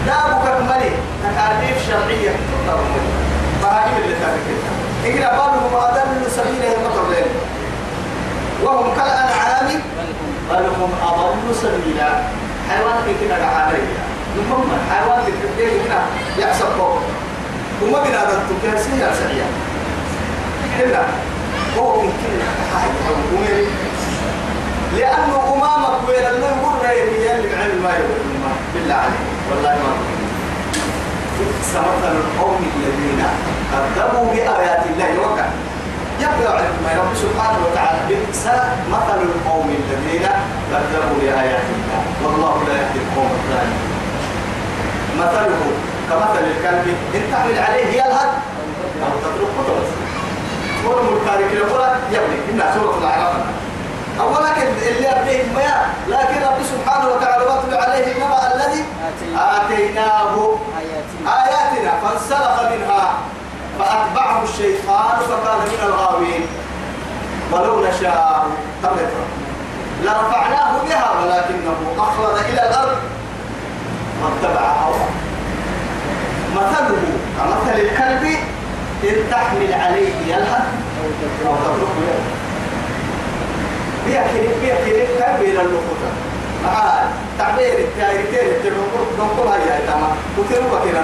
لا 0.07 0.25
أبو 0.25 0.37
كمالي 0.45 0.91
تكاليف 1.23 1.87
شرعية. 1.87 2.35
فهذه 3.61 3.97
اللي 4.03 4.15
تاركتها 4.21 4.71
إقرأ 5.05 5.51
بالهم 5.51 5.75
أضل 5.75 6.31
سبيله 6.31 6.75
المطر 6.75 7.25
وهم 8.63 8.95
كالأنعام 8.95 9.81
بل 10.49 10.65
هم 10.79 10.91
أضل 11.07 11.55
سبيلا. 11.55 12.09
حيوان 12.71 13.15
كده 13.21 13.35
عليها 13.35 14.03
المهم 14.35 14.69
حيوان 14.91 15.23
كده 15.57 15.67
هنا 15.67 15.99
يحسب 16.37 16.65
فوق. 16.77 16.99
وما 17.81 17.99
بنا 18.03 18.21
التكاسي 18.23 18.99
يا 18.99 19.13
سريع 19.13 19.45
هنا 20.79 21.03
هو 21.77 22.01
من 22.01 22.09
كل 22.09 22.39
حاجة. 22.73 22.91
لأنه 24.97 25.53
أمامك 25.53 26.09
وين 26.09 26.25
اللي 26.25 26.45
يقول 26.45 26.85
رأي 26.85 27.03
اللي 27.03 27.47
بعلم 27.55 27.83
ما 27.83 27.89
يقول 27.89 28.19
بالله 28.73 28.95
عليك. 28.95 29.21
والله 29.51 29.69
ما 29.69 29.93
سمثل 31.73 32.15
القوم 32.15 32.65
الذين 32.75 33.23
كذبوا 33.95 34.25
بآيات 34.33 34.83
الله. 34.85 35.11
وكا 35.19 35.49
علم 36.25 36.75
ما 36.83 36.91
رب 37.01 37.13
سبحانه 37.15 37.59
وتعالى 37.65 37.99
بئس 38.09 38.45
مثل 38.91 39.19
القوم 39.21 39.67
الذين 39.69 40.27
كذبوا 40.71 41.17
بآيات 41.21 41.65
الله. 41.75 42.01
والله 42.23 42.63
لا 42.67 42.73
يهدي 42.73 42.99
القوم 43.05 43.29
الظالمين. 43.39 43.91
مثله 45.19 45.61
كمثل 46.09 46.43
الكلب 46.53 46.95
إن 47.15 47.21
تحمل 47.31 47.59
عليه 47.59 47.85
يلهث 47.85 48.31
أو 49.03 49.11
تتركه 49.23 49.61
تبصر 49.67 50.01
ورم 50.85 51.07
التاريخ 51.17 51.51
يقول 51.51 51.81
يبني. 52.11 52.37
إنها 52.51 52.75
سورة 52.75 52.97
الأعراف. 52.97 53.35
أولا 54.19 54.49
اللي 54.89 55.09
أبنيه 55.09 55.43
ما 55.55 55.85
لكن 56.07 56.41
رب 56.45 56.59
سبحانه 56.73 57.07
وتعالى 57.09 57.43
واتل 57.43 57.73
عليه 57.75 58.11
النبأ 58.11 58.55
الذي 58.55 58.83
آتيناه. 59.35 60.57
آياتنا 61.27 61.91
فانسلخ 62.01 62.61
منها. 62.71 63.13
فأتبعه 63.81 64.43
الشيطان 64.43 65.19
فكان 65.19 65.59
من 65.59 65.79
الغاوين 65.83 66.47
ولو 67.51 67.85
نشاء 67.85 68.47
تمتر 68.83 69.25
لرفعناه 70.03 70.83
بها 70.83 71.11
ولكنه 71.21 71.77
أخلد 71.97 72.45
إلى 72.49 72.69
الأرض 72.69 72.97
واتبع 74.23 74.61
هواه 74.61 75.09
مثله 76.55 77.01
كمثل 77.37 77.79
الكلب 77.79 78.23
إن 79.03 79.31
تحمل 79.31 79.73
عليه 79.73 80.13
يلهث 80.27 80.65
أو 81.01 81.09
تتركه 81.21 81.87
يلهث 84.07 84.61
بيا 84.61 84.75
كريم 84.85 85.07
كان 85.19 85.39
بين 85.39 85.59
اللقطة 85.59 86.11
آه 86.65 87.03
تعبير 87.37 87.79
التاير 87.79 88.25
تير 88.31 88.43
تنقل 88.63 89.05
تنقل 89.17 89.47
هاي 89.47 89.69
هاي 89.69 89.87
تمام 89.87 90.15
وتنو 90.37 90.77
بكينا 90.77 91.03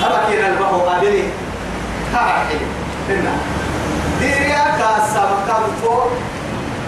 نقول 0.00 0.12
بين 0.12 0.12
أبا 0.12 0.28
كينا 0.28 0.48
البحو 0.48 0.80
قابلي 0.80 1.24
ها 2.14 2.44
حلو. 2.48 2.66
هنا 3.08 3.32
ديريا 4.20 4.64
كاسا 4.78 5.22
مكان 5.32 5.62
فوق 5.82 6.10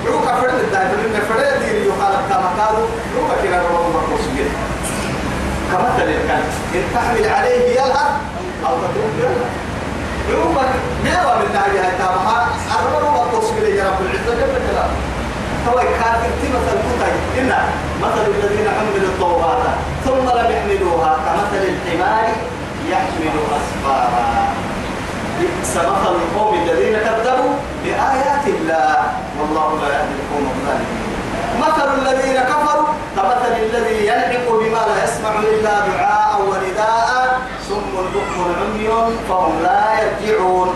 روكا 0.07 0.35
فرد 0.40 0.55
الداير 0.55 0.88
من 0.88 1.20
فرد 1.29 1.62
ديري 1.64 1.87
يخالف 1.88 2.20
كمكانه 2.31 2.87
روكا 3.16 3.42
كينا 3.42 3.57
نقول 3.57 3.92
مرقص 3.94 4.25
بيه 4.37 4.51
كمثل 5.72 6.09
الكلب 6.09 6.51
إن 6.75 6.83
تحمل 6.94 7.29
عليه 7.33 7.81
يلهث 7.81 8.11
أو 8.66 8.75
تتركه 8.77 9.18
يلهث 9.18 9.53
يومك 10.31 10.70
نعوى 11.05 11.38
من 11.38 11.53
ناجي 11.55 11.79
هاي 11.79 11.92
تامها. 11.98 12.48
أربعة 12.79 13.11
ما 13.11 13.31
توصل 13.33 13.59
إلى 13.59 13.81
رب 13.83 14.01
العزة. 14.01 14.35
جل 14.35 14.53
جلاله 14.68 14.90
هو 15.68 15.75
كافر 15.75 16.31
مثل 16.42 16.79
كتاي 16.88 17.12
إن 17.38 17.53
مثل 18.03 18.25
الذين 18.31 18.68
حملوا 18.79 19.09
التوراة 19.14 19.62
ثم 20.05 20.38
لم 20.38 20.51
يحملوها 20.51 21.16
كمثل 21.27 21.64
الحمار 21.72 22.29
يحمل 22.90 23.36
أسفارا 23.58 24.54
بئس 25.40 25.76
مثل 25.76 26.14
القوم 26.22 26.54
الذين 26.54 26.96
كذبوا 26.98 27.54
بآيات 27.84 28.46
الله. 28.46 28.96
والله 29.40 29.68
لا 29.82 29.88
يهدي 29.88 30.14
القوم 30.22 30.44
الظالمين. 30.54 31.02
مثل 31.60 31.88
الذين 31.98 32.38
كفروا 32.40 32.88
كمثل 33.16 33.52
الذي 33.62 34.06
يلحق 34.06 34.46
بما 34.60 34.82
لا 34.88 35.04
يسمع 35.04 35.32
إلا 35.40 35.74
دعاء 35.88 36.40
ونداء. 36.40 37.40
صم 37.68 37.94
بكم 38.14 38.54
عمي 38.60 38.88
فهم 39.28 39.62
لا 39.62 39.82
يرجعون. 40.00 40.68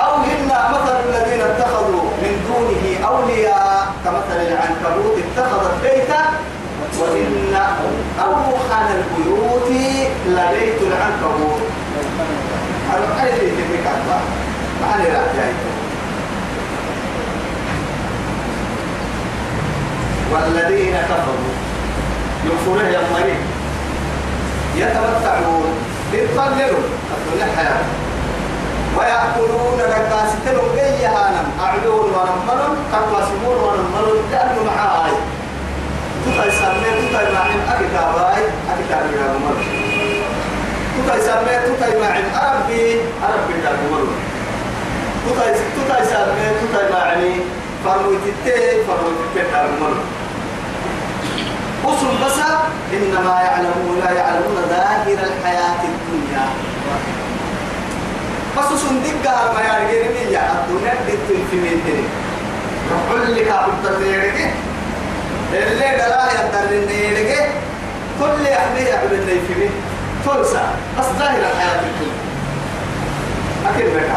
أو 0.00 0.14
إن 0.16 0.50
مثل 0.74 0.96
الذين 1.08 1.40
اتخذوا 1.40 2.04
من 2.22 2.32
دونه 2.48 2.84
أولياء 3.08 3.86
كمثل 4.04 4.38
العنكبوت 4.48 5.16
اتخذت 5.24 5.74
بيتا. 5.82 6.22
وإن 7.00 7.56
أوخن 8.20 8.86
البيوت 8.94 9.68
لبيت 10.26 10.82
العنكبوت. 10.82 11.62
أعرف 12.90 13.22
تلك 13.22 13.86
الله 13.86 14.20
معني 14.82 15.04
لا 15.04 15.22
والذين 20.32 20.96
كفروا 20.96 21.54
يكفرون 22.44 22.84
يا 22.84 23.00
مريم 23.12 23.40
يتمتعون 24.76 25.64
يتطللوا 26.12 26.82
الدنيا 27.16 27.56
حياة. 27.56 27.84
ويأكلون 28.98 29.80
ركاستهم 29.80 30.74
بيهانا 30.74 31.44
أعلون 31.60 32.10
ونملون 32.14 32.76
كراسمون 32.90 33.56
ونملون 33.56 34.22
لأنه 34.30 34.70
معاي 36.26 36.50
تطي 36.50 36.50
سمي 36.50 36.90
تطي 37.00 37.32
معين 37.32 37.60
أكتاباي 37.68 38.44
أكتاب 38.72 39.10
يا 39.12 39.26
ممر 39.32 39.56
تطي 40.96 41.20
سمي 41.20 41.56
تطي 41.66 42.00
معين 42.00 42.24
أربي 42.34 43.00
أربي 43.28 43.54
يا 43.64 43.72
ممر 43.82 44.06
تطي 45.26 45.52
تطي 45.52 46.04
سمي 46.04 46.46
تطي 46.60 46.92
معين 46.92 47.40
فروي 47.84 48.16
تتي 48.16 48.84
فروي 48.86 49.14
تتي 49.34 49.38
يا 49.38 49.66
ممر 49.80 49.96
أصل 51.84 52.06
بس 52.24 52.38
إنما 52.92 53.40
يعلمون 53.42 54.00
لا 54.04 54.10
يعلمون 54.10 54.56
ظاهر 54.68 55.06
الحياة 55.08 55.80
الدنيا 55.84 56.46
بس 58.58 58.64
صندق 58.64 59.52
ما 59.54 59.60
يعني 59.60 59.92
جرمية 59.92 60.38
الدنيا 60.38 60.94
دت 61.08 61.46
في 61.50 61.56
ميتين 61.56 62.04
رحل 62.92 63.34
لك 63.36 63.48
أبو 63.48 63.72
تدريك 63.84 64.50
اللي 65.62 65.96
دلا 65.96 66.22
يدرن 66.32 66.90
يدك 66.90 67.48
كل 68.20 68.46
يحمي 68.46 68.80
يعمل 68.80 69.12
اللي 69.12 69.40
في 69.48 69.54
مين 69.60 69.70
تلسى 70.24 70.64
بس 70.98 71.04
ظاهر 71.18 71.38
الحياة 71.38 71.80
الدنيا. 71.80 72.18
أكيد 73.70 73.86
بك 73.86 74.10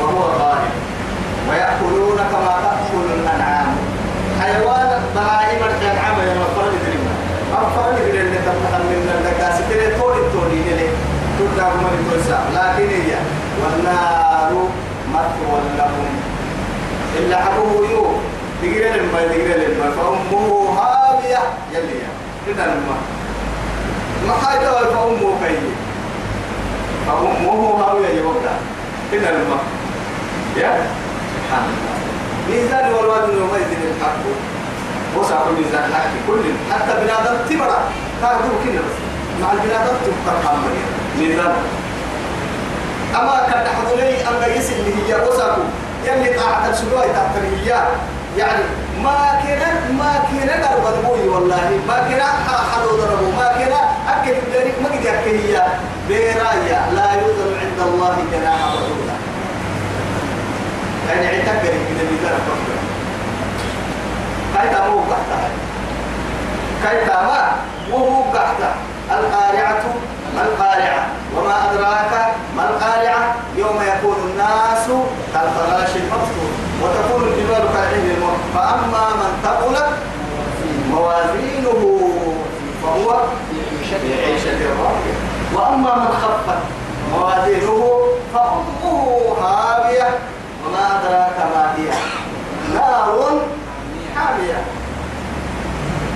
وهو 0.00 0.38
ظاهر. 0.38 0.68
ويأكلون 1.50 2.16
كما 2.16 2.54
تأكل 2.64 3.06
الأنعام. 3.20 3.76
حيوان 4.40 5.02
بهائم 5.14 5.58
الأنعام 5.64 6.16
يا 6.28 6.34
مفرد 6.34 6.72
دريما 6.86 7.12
مفرد 7.52 7.96
دريما 7.96 8.24
اللي 8.24 8.38
تفتح 8.38 8.72
من 8.78 9.10
الدكاسة 9.18 9.68
تري 9.70 9.86
تولي 10.00 10.22
تولي 10.32 10.60
نلي 10.60 10.88
تدعو 11.38 11.70
من 11.70 12.10
توسع 12.10 12.38
لكن 12.54 12.88
هي 12.90 13.14
والنار 13.62 14.52
مثوى 15.14 15.60
لهم. 15.78 16.06
إلا 17.18 17.36
حبوه 17.36 17.90
يو 17.90 18.06
تقري 18.64 19.00
لما 19.00 19.20
تقري 19.28 19.66
لما. 19.66 19.90
فأمه 19.90 20.78
هاوية 20.78 21.42
يلي 21.72 22.00
كده 22.46 22.66
لما. 22.66 22.96
ما 24.28 24.34
حاجة 24.46 24.70
فأمه 24.70 25.34
كي. 25.44 25.58
فأمه 27.06 27.80
هاوية 27.80 28.08
يوقع 28.08 28.56
كده 29.12 29.30
لما. 29.30 29.58
يا. 30.56 30.86
سبحان 31.34 31.64
الله. 31.64 31.94
ميزان 32.50 32.92
والوزن 32.92 33.38
يومئذ 33.38 33.70
الحق. 33.96 34.24
وسع 35.16 35.36
الميزان 35.50 35.84
الحق 35.88 36.10
كل. 36.26 36.44
حتى 36.72 36.92
بنادم 37.04 37.36
تبرع. 37.50 37.78
كانوا 38.20 38.56
كده 38.64 38.80
بس. 38.80 38.96
مع 39.42 39.52
البنادم 39.52 39.96
تبقى 40.04 40.34
محمد 40.44 40.74
ميزان. 41.18 41.54
أما 43.14 43.46
كان 43.52 43.66
حضري 43.76 44.10
أن 44.10 44.58
يسل 44.58 44.72
اللي 44.74 44.92
هي 45.08 45.28
وسعه 45.28 45.56
يلي 46.06 46.38
طاعة 46.38 46.70
السلوى 46.70 47.02
تحت 47.02 47.36
هي 47.64 47.82
يعني 48.38 48.62
ما 49.02 49.40
كنا 49.42 49.68
ما 49.98 50.12
كنا 50.30 50.54
الموي 50.98 51.28
والله. 51.28 51.80
ما 51.88 51.96
كنا 52.08 52.24
حلو 52.74 52.90
ضربه. 52.96 53.30
ما 53.36 53.48
كنا 53.58 53.80
أكل 54.08 54.34
ذلك 54.54 54.74
ما 54.82 54.88
قد 54.88 55.06
هي 55.26 55.62
برايا 56.08 56.80
لا 56.94 57.12
يوزن 57.12 57.50
عند 57.60 57.80
الله 57.88 58.16
جناح 58.32 58.58
بعوضة 58.60 59.14
يعني 61.08 61.26
عتقل 61.26 61.62
كده 61.68 62.04
بيقرأ 62.10 62.38
كفر 62.46 62.74
كاي 64.54 64.68
تامو 64.68 64.98
قحتا 64.98 65.48
كاي 66.84 67.06
تاما 67.06 67.52
وهو 67.92 68.22
قحتا 68.22 68.74
موازينه 87.54 88.06
فأمه 88.34 89.36
هاوية 89.40 90.08
وما 90.66 91.00
أدراك 91.00 91.38
ما 91.54 91.74
هي. 91.76 91.88
نار 92.74 93.40
حامية. 94.16 94.58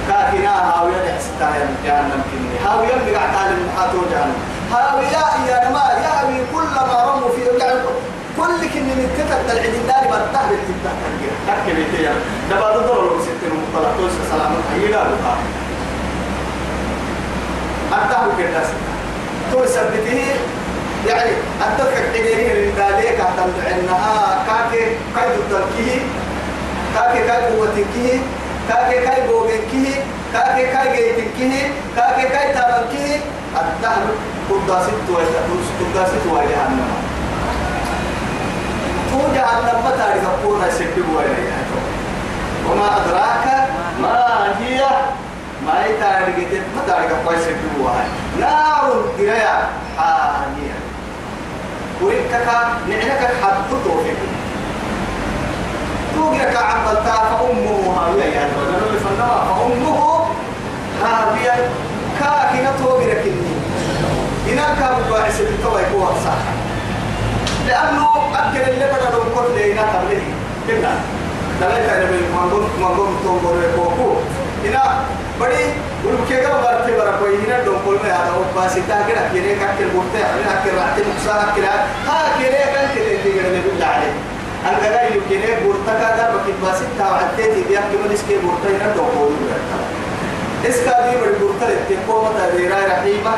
كاكنا 0.08 0.70
هاوية 0.70 0.96
لحستايا 0.96 1.68
جهنم 1.84 2.22
كني. 2.30 2.68
هاوية 2.68 2.94
بقع 3.12 3.32
تعلم 3.32 3.68
محاتو 3.74 3.98
جهنم. 4.10 4.34
هاوية 4.72 5.50
يا 5.50 5.70
ما 5.70 5.84
يهوي 6.04 6.38
كل 6.54 6.74
ما 6.74 7.04
رموا 7.04 7.30
فيه 7.36 7.64
يعني 7.64 7.80
كل 8.36 8.68
كني 8.74 8.94
من 8.94 9.08
كتب 9.18 9.56
العيد 9.56 9.74
النار 9.74 10.04
ما 10.10 10.26
تهبل 10.32 10.56
تفتح 10.56 10.92
تنجير 11.04 11.30
تحكي 11.46 11.72
بيتي 11.72 12.02
يعني 12.02 12.18
دبا 12.50 12.86
دور 12.86 13.04
لو 13.04 13.20
ستين 13.22 13.52
مطلقوش 13.74 14.10
سلامة 14.30 14.56
هيدا 14.74 14.96
لقاء 14.96 15.38
أتهبل 17.92 18.42
كده. 18.42 18.60
تو 19.52 19.66
سبته 19.66 20.24
يعني 21.06 21.30
أتذكر 21.62 21.96
حديني 22.08 22.44
من 22.54 22.72
ذلك 22.76 23.20
أهتم 23.20 23.52
عنها. 23.66 24.44
كاكي 24.46 24.84
كاي 25.16 25.28
تتركيه 25.36 26.00
كاكي 26.94 27.26
كاي 27.26 27.42
قوتكيه 27.56 28.18
كاكي 28.68 29.06
كاي 29.06 29.28
بوغنكيه 29.28 29.94
كاكي 30.32 30.66
كاي 30.66 30.96
جيتكيه 30.96 31.68
كاكي 31.96 32.28
كاي 32.28 32.52
تابنكيه 32.54 33.16
الدهر 33.56 34.06
قداسي 34.50 34.92
تويتا 35.06 35.40
قداسي 35.80 36.16
تويتا 36.24 36.48
جهنم. 36.50 36.90
تو 39.10 39.18
جهنم 39.34 39.78
ما 39.84 39.90
تعرف 39.98 40.44
قونا 40.44 40.70
سكي 40.70 41.00
وين 41.00 41.48
وما 42.70 42.86
أدراك 42.96 43.68
ما 44.02 44.54
هي؟ 44.60 44.80
ما 45.66 45.86
يتعرف 45.86 46.36
ما 46.76 46.82
تعرف 46.86 47.12
قوي 47.26 47.36
سكي 47.36 47.68
وين 47.80 48.08
نار 48.40 49.04
قرايا 49.18 49.68
حامية 49.98 50.67
وركك 52.02 52.46
نعنك 52.88 53.30
حد 53.42 53.70
توفيق 53.84 54.16
توقرك 56.14 56.56
عقلتا 56.56 57.14
فأمه 57.14 57.94
هاوية 57.96 58.24
يعني. 58.24 58.52
اللي 58.86 59.00
فنما 59.00 59.44
فأمه 59.48 60.26
هاوية 61.02 61.68
كاكنا 62.20 62.72
توقرك 62.78 63.22
إني. 63.26 63.58
إنا 64.52 64.74
كان 64.80 65.10
باعث 65.10 65.40
التوى 65.40 65.82
يكون 65.82 66.06
صح. 66.24 66.42
لأنه 67.66 68.08
أكل 68.34 68.70
اللي 68.70 68.86
بدأ 68.86 69.10
نقول 69.10 69.46
لنا 69.56 69.82
تبليه. 69.82 70.32
كنا 70.66 70.94
دلائل 71.60 71.90
أنا 71.90 72.10
بين 72.10 72.30
مانغون 72.36 72.68
مانغون 72.80 73.08
إنا 74.66 75.04
بدي 75.40 75.64
ولكن 76.04 76.36
كم 76.44 76.56
برتي 76.62 76.92
برا 76.96 77.16
كوي 77.20 77.36
هنا 77.46 77.64
دوم 77.64 77.78
كل 77.86 77.94
ما 77.94 78.10
هذا 78.10 78.32
إنت 78.76 78.90
كده 79.08 79.22
كده 79.34 79.54
كأكل 79.60 79.88
بورتة 79.94 80.20
أنا 80.34 80.50
أكل 80.54 80.70
راتي 80.78 81.00
مكسا 81.10 81.52
كده 81.56 81.68
ها 82.08 82.18
كده 82.40 82.58
كان 82.74 82.88
كده 82.94 83.22
كده 83.24 83.48
اللي 83.48 83.60
بالله 83.66 83.86
عليه 83.86 84.12
أنا 84.66 84.78
قاعد 84.96 85.10
يقول 85.10 85.22
كده 85.30 85.54
بورتة 85.64 85.92
كده 85.98 86.30
بكيت 86.34 86.54
بس 86.64 86.80
إنت 86.86 87.00
وعدتي 87.00 87.62
تبي 87.62 87.78
أكل 87.78 87.96
من 88.04 88.10
إسكي 88.14 88.36
بورتة 88.44 88.68
هنا 88.76 88.94
دوم 88.96 89.08
كل 89.18 90.68
إسكا 90.68 91.10
دي 91.10 91.16
بدي 91.16 91.38
بورتة 91.40 91.66
تكون 91.90 92.24
متى 92.24 92.56
ديرا 92.56 92.76
رحيمة 92.92 93.34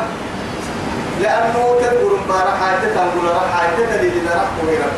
لأنه 1.23 1.77
تذكر 1.81 2.13
مبارا 2.25 2.51
حاجة 2.61 2.89
تنقل 2.95 3.27
راح 3.35 3.67
تدري 3.79 4.09
إذا 4.09 4.35
راح 4.35 4.49
كويرا 4.61 4.91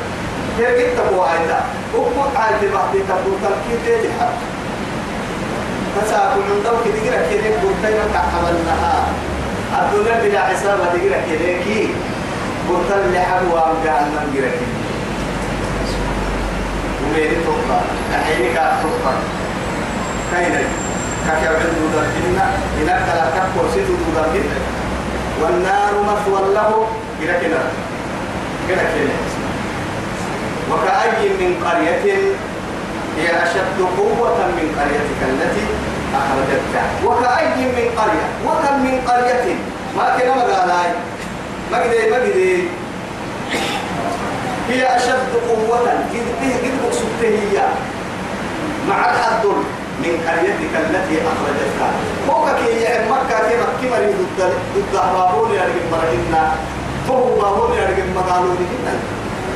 كيف 0.59 0.71
جبت 0.79 0.99
أبو 1.07 1.23
عايدا 1.23 1.61
أبو 1.95 2.07
عايدا 2.37 2.75
بعد 2.75 2.93
تبو 3.09 3.31
تركي 3.43 3.75
تيجي 3.87 4.09
حق 4.21 4.52
فساكل 5.97 6.41
من 6.51 6.63
دوك 6.65 6.85
تقرا 6.97 7.21
كده 7.31 7.57
بورتين 7.63 8.01
كعملناها 8.15 9.07
الدنيا 9.79 10.17
بلا 10.23 10.41
حساب 10.41 10.79
تقرا 10.79 11.21
كده 11.31 11.53
كي 11.65 11.89
بورتين 12.69 13.15
حلوة 13.31 13.73
جهنم 13.85 14.27
قرا 14.35 14.51
كده 14.51 14.73
ومين 17.03 17.31
توقع 17.47 17.81
الحين 18.19 18.55
كان 18.55 18.73
توقع 18.83 19.15
كاين 20.33 20.55
كاكا 21.27 21.49
عنده 21.49 21.85
درجنا 21.95 22.47
هناك 22.81 23.07
لا 23.17 23.25
تكبر 23.37 23.65
سيدو 23.75 23.95
درجنا 24.17 24.59
والنار 25.43 25.93
مثوى 26.03 26.55
له 26.55 26.87
كده 27.23 27.33
كده 27.33 27.59
كده 28.69 28.83
كده 28.83 29.15
وكأي 30.71 31.29
من 31.29 31.65
قرية 31.65 32.17
هي 33.19 33.29
أشد 33.43 33.79
قوة 33.99 34.39
من 34.57 34.67
قريتك 34.79 35.21
التي 35.31 35.67
أخرجتك. 36.15 36.87
وكأي 37.07 37.47
من 37.77 37.87
قرية؟ 37.99 38.27
وكم 38.47 38.75
من 38.85 39.01
قرية؟ 39.09 39.55
ما 39.97 40.17
كنا 40.19 40.35
مقالاي 40.37 40.91
ما 41.73 41.79
قدي 41.79 42.11
ما 42.11 42.17
قدي 42.17 42.69
هي 44.71 44.97
أشد 44.97 45.33
قوة. 45.49 45.79
قد 46.13 46.27
به 46.41 46.53
قد 46.63 46.75
مقصودته 46.85 47.29
هي. 47.29 47.59
مع 48.89 48.99
الحد 49.11 49.45
من 50.03 50.15
قريتك 50.29 50.73
التي 50.85 51.17
أخرجتك. 51.33 51.93
فوقك 52.29 52.61
هي 52.69 53.05
مكة 53.11 53.39
كما 53.39 53.67
كما 53.83 53.97
ضد 53.99 54.53
ضد 54.77 54.93
بابون 55.15 55.51
يرجع 55.51 55.85
مرهنا 55.93 56.53
فهو 57.09 57.25
بابون 57.41 57.77
يرجع 57.77 58.05
مقالون 58.17 58.57
هنا 58.73 58.95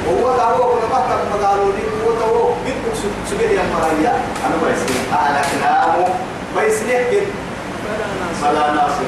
هو 0.09 0.37
دعوة 0.37 0.75
كنا 0.75 0.89
بحث 0.93 1.21
مقالون 1.35 1.73
هو 2.07 2.13
دعوة 2.21 2.57
قد 2.67 2.95
سبيل 3.31 3.51
يا 3.51 3.63
مريا 3.75 4.13
أنا 4.47 4.57
بيسني 4.63 4.97
أهلكناه 5.13 6.09
بيسني 6.57 7.05
كد 7.11 7.27
فلا 8.43 8.73
ناصر 8.73 9.07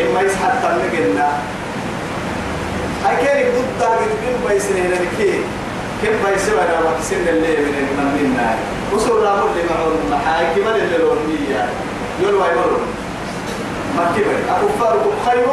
إما 0.00 0.20
يسحب 0.20 0.52
تنقلنا 0.62 1.28
هاي 3.04 3.16
كان 3.24 3.52
ضد 3.52 3.82
قد 3.82 3.98
كن 3.98 4.48
بيسني 4.48 4.80
هنا 4.80 4.96
كي 5.18 5.40
كم 6.02 6.12
بيسوى 6.30 6.60
أنا 6.60 6.90
وكسن 6.90 7.28
اللي 7.28 7.56
من 7.56 7.74
المننا 7.98 8.54
وصل 8.92 9.22
رامو 9.24 9.46
اللي 9.46 9.62
معون 9.70 9.96
محاي 10.10 10.46
كما 10.56 10.76
اللي 10.76 10.98
لونية 10.98 11.68
يقول 12.22 12.34
واي 12.34 12.54
مرون 12.56 12.86
ما 13.96 14.04
كبر 14.16 14.36
أكفاركم 14.56 15.10
خير 15.26 15.46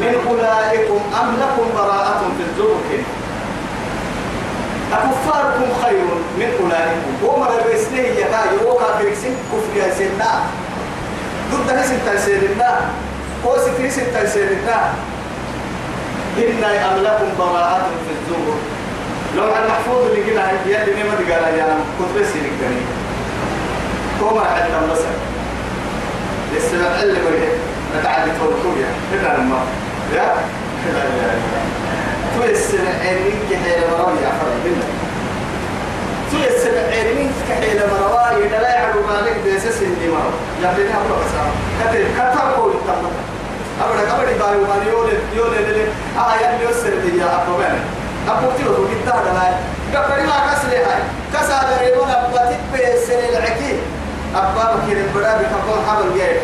من 0.00 0.14
أولئكم 0.28 1.00
أم 1.20 1.36
لكم 1.40 1.66
براءة 1.76 2.22
في 2.36 2.42
الزبر 2.50 2.76
أكفاركم 4.92 5.66
خير 5.82 6.04
من 6.38 6.48
أولئكم. 6.60 7.12
وما 7.24 7.46
ربيسنه 7.46 7.98
يكا 7.98 8.40
يوكا 8.62 8.98
فريسين 8.98 9.34
كفر 9.52 9.76
يا 9.80 9.94
سيدنا. 9.98 10.30
ضد 11.52 11.70
هسن 11.70 11.98
تيسيرنا 12.10 12.80
قوس 13.44 13.60
فريسين 13.60 14.04
تيسيرنا 14.20 14.78
إنا 16.38 16.68
أم 16.94 17.02
لكم 17.02 17.28
براءة 17.38 17.88
في 18.06 18.12
الزبر 18.16 18.54
لو 19.36 19.52
عن 19.54 19.68
محفوظ 19.68 20.06
اللي 20.10 20.24
كده 20.30 20.42
يدي 20.66 20.94
نيمة 20.94 21.14
قال 21.14 21.54
يا 21.58 21.78
كنت 21.98 22.08
بس 22.20 22.28
يلقاني 22.36 22.82
كوما 24.20 24.44
حتى 24.44 24.92
مصر 24.92 25.12
لسه 26.56 26.78
بتعلم 26.78 27.26
إيه 27.32 27.48
نتعلم 28.00 28.32
فوقيا 28.40 28.88
هنا 29.12 29.38
لما. 29.38 29.60
لا 30.14 30.26
لا 30.94 30.98
لا 30.98 31.34
تويس 32.36 32.66
عينين 33.00 33.38
كحيل 33.50 33.80
مروي 33.90 34.18
يا 34.24 34.30
فرق 34.38 34.56
بالله 34.64 34.88
تويس 36.30 36.62
عينين 36.92 37.32
كحيل 37.48 37.80
مروي 37.90 38.48
لا 38.48 38.68
يعلم 38.74 39.02
ما 39.08 39.20
لك 39.26 39.36
ديسس 39.44 39.82
اللي 39.82 40.08
مرو 40.08 40.30
جابني 40.62 40.90
أبو 40.90 41.14
بسام 41.20 41.50
كتير 41.80 42.06
كتر 42.16 42.52
قول 42.56 42.72
تمام 42.86 43.12
أبدا 43.82 44.02
كبدي 44.10 44.38
بايو 44.38 44.60
ما 44.60 44.76
يولد 44.90 45.20
يولد 45.36 45.68
اللي 45.68 45.84
آه 46.18 46.34
يعني 46.42 46.62
يوسر 46.64 46.88
لي 47.04 47.18
يا 47.18 47.42
أبو 47.42 47.56
بني 47.56 47.80
أبو 48.28 48.46
تيرو 48.58 48.74
كنت 48.74 49.14
هذا 49.14 49.32
لا. 49.34 49.98
قبل 50.00 50.26
ما 50.26 50.36
كسر 50.46 50.68
هاي. 50.68 51.02
كسر 51.34 51.84
ريبون 51.84 52.10
أبغى 52.10 52.56
تبي 52.72 53.06
سنة 53.06 53.28
العكي 53.38 53.72
أبغى 54.34 54.74
بكير 54.76 54.98
بڑا 55.14 55.32
بكون 55.38 55.84
حبل 55.88 56.18
جاي 56.18 56.36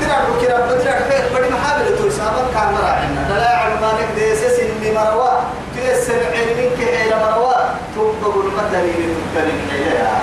ترى 0.00 0.16
بكير 0.30 0.56
بدر 0.56 0.78
خير 1.08 1.24
بدي 1.34 1.48
محابل 1.54 1.98
تو 1.98 2.10
سابق 2.10 2.46
كان 2.54 2.72
مراعنا 2.74 3.38
لا 3.38 3.50
يعلم 3.52 3.80
مالك 3.80 4.08
ديسس 4.16 4.60
إني 4.60 4.92
مروا 4.94 5.30
تيسر 5.74 6.20
علمك 6.34 6.78
إلى 6.78 7.16
مروا 7.24 7.52
تبقى 7.96 8.64
دليل 8.72 9.14
تكلم 9.34 9.58
إليها 9.72 10.20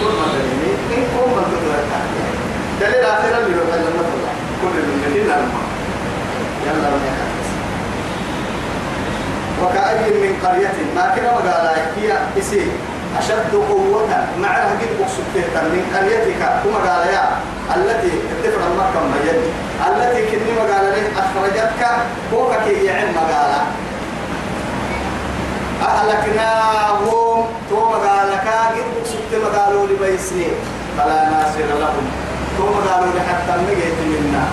كل 0.00 0.06
ما 0.06 0.26
دليل 0.34 0.76
إن 0.92 1.02
كل 1.14 1.30
ما 1.36 1.42
تدرك 1.50 1.90
دليل 2.80 3.04
آخر 3.04 3.28
اللي 3.28 3.72
علم 3.72 3.86
الله 3.96 4.32
كل 4.62 4.76
من 4.88 5.04
الماء 5.16 5.40
يلا 6.66 6.90
من 6.90 7.30
وكأي 9.62 10.10
من 10.10 10.32
قرية 10.46 10.76
ما 10.96 11.14
كنا 11.16 11.32
مقالا 11.32 11.76
هي 11.96 12.18
إسي 12.38 12.66
أشد 13.18 13.54
قوة 13.54 14.08
مع 14.38 14.48
هجيب 14.48 14.88
أقصد 15.00 15.24
من 15.56 15.84
قريتك 15.96 16.38
كما 16.64 16.78
قال 16.90 17.08
يا 17.08 17.24
التي 17.76 18.12
تفر 18.44 18.60
المكة 18.70 19.00
مجد 19.12 19.40
التي 19.88 20.22
كني 20.30 20.52
مقالا 20.56 20.90
له 20.90 21.06
أخرجتك 21.18 21.86
فوقك 22.30 22.66
يعن 22.66 23.14
مقالا 23.14 23.62
أهلكناهم 25.82 27.44
تو 27.70 27.76
مقالك 27.76 28.40
قد 28.40 28.76
أقصد 29.00 29.32
مقالوا 29.44 29.86
لبيسنين 29.86 30.54
فلا 30.98 31.30
ناصر 31.30 31.66
لهم. 31.80 32.06
تو 32.58 32.64
مقالوا 32.64 33.12
لحتى 33.16 33.60
نجيت 33.62 33.98
منا. 34.06 34.44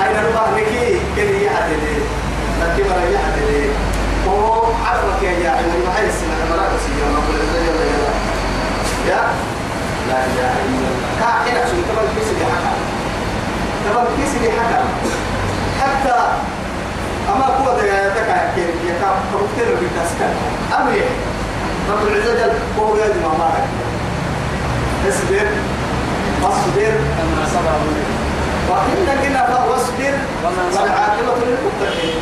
هاي 0.00 0.14
نروح 0.14 0.48
نكي؟ 0.56 0.98
كني 1.16 1.44
يحدد 1.44 1.82
لكن 2.62 2.84
مرة 2.90 3.08
يحدد 3.14 3.70
هو 4.28 4.62
عرفك 4.86 5.22
يا 5.22 5.54
لا 6.56 6.66
تسير 6.76 7.04
ما 7.12 7.20
كل 7.28 7.38
زي 7.54 7.70
ولا 7.70 7.84
يلا 7.84 8.12
يا؟ 9.08 9.53
لا 10.14 10.20
إله 10.30 10.52
إلا 10.70 10.86
الله 10.90 11.10
كاحنا 11.20 11.60
شو 11.70 11.76
تبغى 11.88 12.06
كيس 12.14 12.28
حكى 12.38 12.74
تبغى 13.84 14.06
كيس 14.16 14.32
حكى 14.58 14.80
حتى 15.80 16.18
أما 17.32 17.46
قوة 17.46 17.78
تكا 18.16 18.38
كيف 18.54 18.74
يا 18.88 18.94
كاب 19.00 19.16
كمكتر 19.32 19.68
بالتسكن 19.80 20.32
أمري 20.78 21.02
رب 21.90 22.06
العزة 22.08 22.34
جل 22.34 22.52
جماعة 23.20 23.38
ما 23.38 25.08
اصبر 25.08 25.46
اصبر 26.42 26.92
كما 27.16 27.44
صبروا 27.54 28.04
وإن 28.70 29.06
كنا 29.22 29.42
واصبر 29.70 30.14
والعاقبة 30.74 31.34
للمتقين 31.46 32.20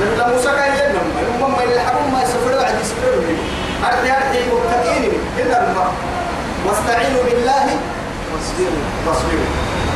لما 0.00 0.32
موسى 0.32 0.48
كان 0.48 0.72
ينم 0.74 1.06
هم 1.42 1.52
ما 1.56 1.62
يلحقون 1.62 2.12
ما 2.12 2.22
يسفروا 2.22 2.64
عاد 2.64 2.74
يسفروا 2.80 3.22
لي 3.26 3.36
أرضي 3.86 4.10
أرضي 4.12 4.38
متقين 4.52 5.12
إلا 5.38 5.70
الماء 5.70 5.92
واستعينوا 6.66 7.22
بالله. 7.24 7.66
واصبروا 8.32 8.84
واصبروا 9.06 9.50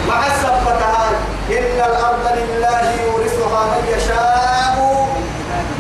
مع 0.08 0.26
السبتها 0.26 1.08
إن 1.50 1.78
الأرض 1.90 2.24
لله 2.38 2.82
يورثها 3.06 3.62
من 3.72 3.84
يشاء 3.96 4.76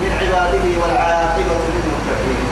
من 0.00 0.10
عباده 0.20 0.66
والعاقبة 0.80 1.56
للمتقين. 1.74 2.42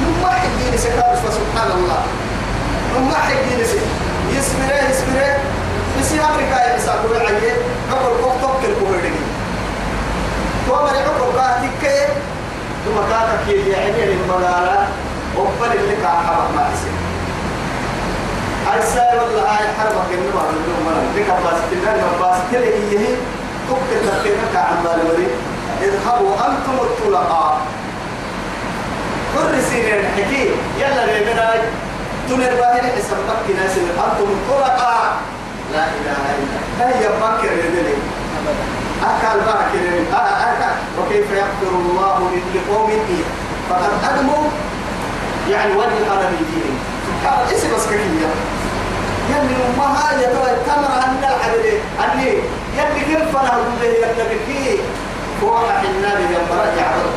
من 0.00 0.12
واحد 0.24 0.48
دين 0.58 0.78
سكار 0.78 1.14
فسبحان 1.22 1.70
الله. 1.78 2.02
من 2.94 3.02
واحد 3.12 3.36
دين 3.48 3.66
سكار 3.66 3.92
يسمره 4.36 4.80
يسمره. 4.90 5.36
يسي 6.00 6.20
أمريكا 6.20 6.76
يساقوا 6.76 7.10
العيه 7.16 7.54
قبل 7.92 8.24
وقت 8.24 8.36
تبكر 8.42 8.72
كوهردين 8.80 9.26
تو 10.66 10.74
مري 10.74 10.98
عقب 10.98 11.34
كاتك. 11.36 11.84
ثم 12.84 12.96
كاتك 13.10 13.46
يعني 13.68 14.04
المغارة 14.04 14.88
وقبل 15.36 15.72
اللي 15.78 15.96
كان 16.02 16.16
حرب 16.26 16.54
ما 16.56 16.64
يصير. 16.72 16.89
هاي 18.70 18.82
سائر 18.94 19.22
والله 19.22 19.42
هاي 19.42 19.66
حربك 19.78 20.10
النمر 20.14 20.46
اليوم 20.50 20.80
مرة. 20.86 21.02
ذيك 21.14 21.26
باس 21.26 21.60
تلنا 21.70 22.06
باس 22.20 22.38
تلي 22.52 22.72
هي 22.90 23.06
تبكر 23.68 23.98
تبكر 24.06 24.36
كعمال 24.54 25.00
ولي؟ 25.08 25.26
اذهبوا 25.82 26.34
أنتم 26.34 26.76
الطلقاء. 26.86 27.58
كل 29.34 29.62
سنين 29.62 29.94
الحكي 29.94 30.50
يلا 30.80 31.04
ريبنا 31.04 31.50
تنر 32.28 32.54
باهر 32.60 32.82
حسابك 32.96 33.46
ناس 33.58 33.74
أنتم 33.78 34.28
الطلقاء. 34.38 35.16
لا 35.72 35.84
إله 35.98 36.20
إلا 36.38 36.56
الله. 36.60 36.98
هي 36.98 37.08
بكر 37.08 37.52
أبدا 37.52 37.94
أكل 39.02 39.40
باكر 39.46 39.84
أكل 40.12 40.72
وكيف 40.98 41.30
يغفر 41.30 41.72
الله 41.76 42.30
لقوم 42.54 42.90
فقد 43.70 43.90
أدموا 44.10 44.44
يعني 45.50 45.72
وجه 45.72 45.98
الأرميين 46.06 46.74
سبحان 47.06 47.40
الله 47.40 47.56
اسم 47.56 47.74
اسكرية 47.74 48.30
يلي 49.32 49.56
هاي 49.78 50.26
ترى 50.34 50.50
الكاميرا 50.56 50.96
عندنا 51.06 51.36
الحبيب 51.36 51.80
أني 52.04 52.28
يلي 52.78 53.00
كيف 53.08 53.32
له 53.34 53.58
يلي 53.82 54.24
بكي. 54.30 54.78
فوح 55.40 55.80
النبي 55.84 56.34
يا 56.34 56.40
مرا 56.50 56.66
يعبد 56.78 57.14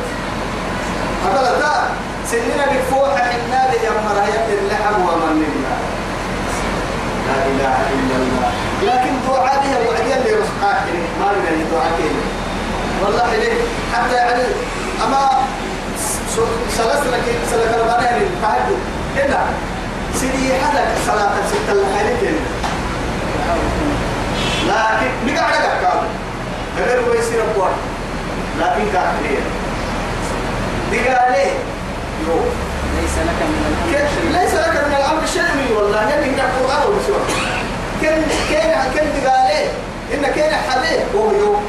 هذا 1.24 1.58
لا 1.60 1.74
سننا 2.30 2.64
بفوح 2.72 3.14
النبي 3.34 3.76
يا 3.86 3.90
مرا 4.04 4.24
يلي 4.24 4.58
اللحم 4.60 5.00
ومن 5.02 5.64
لا 7.26 7.36
إله 7.46 7.76
إلا 7.94 8.16
الله. 8.22 8.50
لكن 8.82 9.12
دعاء 9.28 9.60
بها 9.64 9.78
وعدي 9.88 10.14
اللي 10.14 10.32
رزقاك 10.40 10.82
ما 11.20 11.26
لنا 11.32 11.64
دعاء 11.72 11.92
كده 11.98 12.24
والله 13.02 13.56
حتى 13.94 14.14
يعني 14.14 14.42
أما 15.04 15.28
سلسلة 16.70 17.22
سلسلة 17.50 17.76
ربنا 17.82 18.04
يعني 18.10 18.24
فهد 18.42 18.76
هنا 19.16 19.40
سيدي 20.20 20.54
حدك 20.64 20.88
صلاة 21.06 21.30
ستة 21.48 21.72
الحالك 21.72 22.34
لكن 24.68 25.34
بقى 25.34 25.44
على 25.44 25.80
كعب 25.82 26.02
غير 26.78 27.00
هو 27.00 27.12
يصير 27.14 27.42
أبوه. 27.50 27.68
لكن 28.60 28.84
كافرين 28.92 29.40
بقى 30.92 31.24
عليه 31.24 31.50
يو. 32.26 32.34
ليس 33.00 33.14
لك 33.18 33.40
من 33.42 33.58
الأمر 33.68 34.08
شيء. 34.08 34.40
ليس 34.42 34.54
لك 34.54 34.84
من 34.86 34.94
الأمر 34.96 35.26
شيء 35.26 35.76
والله. 35.78 35.96
يعني 36.10 36.26
هنا 36.26 36.42
القران 36.42 36.82
وبسوى 36.88 37.20
كن 38.00 38.22
كين 38.48 38.70
كن 38.94 39.20
دقالي 39.22 39.64
إن 40.14 40.32
كين 40.34 40.52
حبيه 40.70 41.04
هو 41.14 41.30
يوم 41.32 41.62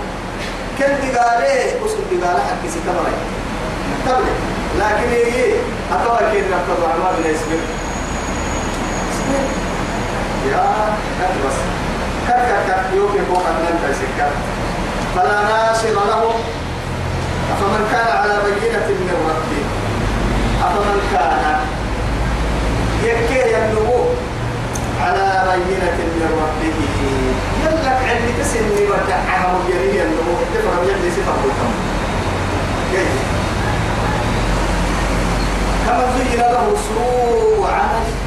كن 0.79 1.11
دقالي 1.13 1.79
وصل 1.83 1.97
دقالي 2.21 2.39
حق 2.39 2.69
ستمرة 2.69 3.13
تبلي 4.05 4.31
لكن 4.79 5.09
هي 5.11 5.53
أتوا 5.91 6.31
كين 6.31 6.43
نبتض 6.43 6.83
عمار 6.83 7.13
ليس 7.23 7.37
بك 7.51 7.59
يا 10.51 10.65
كت 11.19 11.35
بس. 11.45 11.57
كت 12.27 12.49
كت 12.67 12.85
يوكي 12.95 13.19
فوق 13.29 13.45
أن 13.47 13.93
سكت 13.93 14.31
فلا 15.15 15.37
ناصر 15.43 15.89
له. 15.89 16.33
أفمن 17.45 17.87
كان 17.91 18.17
على 18.17 18.35
بينة 18.45 18.87
من 18.87 19.17
ربه 19.29 19.63
أفمن 20.67 20.99
كان 21.13 21.59
يكي 23.03 23.53
ينمو 23.53 23.99
على 25.01 25.43
بينة 25.51 25.97
من 25.97 26.31
ربه 26.41 26.77
يلك 27.63 27.87
عندي 28.09 28.43
تسني 28.43 28.83
ودعها 28.89 29.53
مجريا 29.53 30.03
ينمو 30.03 30.33
تفهم 30.53 30.83
يلي 30.83 31.07
الكم؟ 31.07 31.73
كيف؟ 32.91 33.13
كما 35.85 36.05
زين 36.17 36.39
له 36.39 36.75
سوء 36.87 37.67
عمل. 37.67 38.24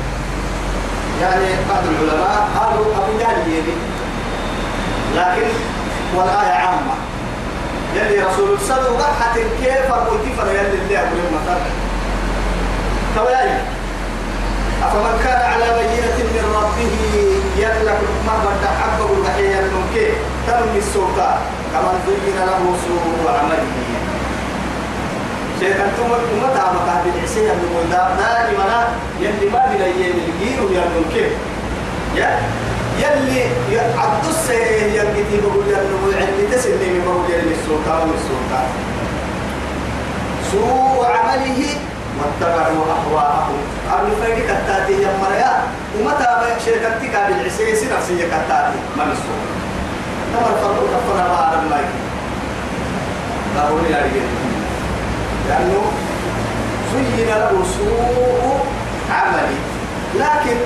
يعني 1.22 1.46
بعض 1.68 1.84
العلماء 1.84 2.48
قالوا 2.58 2.86
أبو 2.96 3.18
جهل 3.18 3.52
يدي 3.52 3.76
لكن 5.16 5.48
والآية 6.16 6.52
عامة. 6.52 6.94
يلي 7.94 8.22
رسول 8.22 8.54
الصدق 8.54 8.92
وضحت 8.92 9.38
كيف 9.62 9.92
أقول 9.92 10.18
كيف 10.18 10.38
يلي 10.38 10.78
اللي 10.82 10.98
أقول 10.98 11.18
المثل 11.28 11.60
كوالي 13.14 13.60
أفمن 14.82 15.20
كان 15.24 15.40
على 15.52 15.64
بينة 15.64 16.18
من 16.34 16.44
ربه 16.56 16.94
يملك 17.56 18.00
ما 18.26 18.34
بد 18.44 18.66
حبه 18.80 19.12
البحية 19.16 19.60
الممكن 19.60 20.12
ترمي 20.46 20.78
السلطان. 20.78 21.38
كما 21.72 21.92
زين 22.06 22.36
له 22.46 22.76
سوء 22.86 23.28
عمله. 23.28 23.97
شيخ 25.60 25.76
أنتم 25.76 26.08
متى 26.42 26.62
مكان 26.76 26.98
بالعسية 27.04 27.52
من 27.52 27.68
قدام 27.78 28.08
دائما 28.18 28.88
يلي 29.20 29.50
ما 29.52 29.62
بلا 29.70 29.86
يلقيه 29.86 30.58
يلقيه 30.70 31.30
يا 32.16 32.30
يلي 32.98 33.42
عبد 33.98 34.24
السيء 34.28 34.82
يلقيه 34.94 35.40
بقول 35.42 35.64
يلقيه 35.68 36.26
عندي 36.26 36.56
تسلمي 36.56 37.00
بقول 37.06 37.24
يلقي 37.30 37.54
السلطان 37.60 38.10
والسلطان 38.10 38.68
سوء 40.52 41.06
عمله 41.06 41.60
واتبعوا 42.18 42.84
أهواءهم. 42.96 43.58
قبل 43.92 44.10
فرق 44.22 44.36
كتاتي 44.36 45.02
يا 45.02 45.12
مريا. 45.22 45.52
ومتى 45.98 46.28
شركتك 46.66 47.14
بالعسيس 47.28 47.82
نفسية 47.92 48.24
كتاتي 48.26 48.78
ما 48.96 49.04
نسوء 49.04 49.40
تمر 50.32 50.52
فرق 50.62 50.82
كفنا 50.92 51.28
بعد 51.28 51.52
المايك 51.62 51.92
قالوا 53.56 53.80
يا 53.90 53.96
رجال 53.96 54.47
لأنه 55.48 55.82
زين 56.92 57.28
له 57.28 57.64
سوء 57.76 58.66
عملي. 59.10 59.58
لكن 60.14 60.56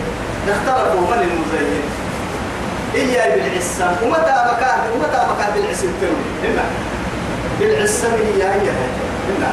اختلفوا 0.49 1.01
من 1.01 1.23
المزين؟ 1.23 1.83
إيا 2.95 3.35
بالعسام 3.35 3.97
ومتى 4.03 4.37
مكان 4.53 4.79
ومتى 4.95 5.21
مكان 5.33 5.51
بالعسام 5.55 5.91
تروي 6.01 6.53
هنا 6.53 6.65
بالعسام 7.61 8.13
هي 8.13 8.43
هي. 8.43 8.71
هنا 9.29 9.51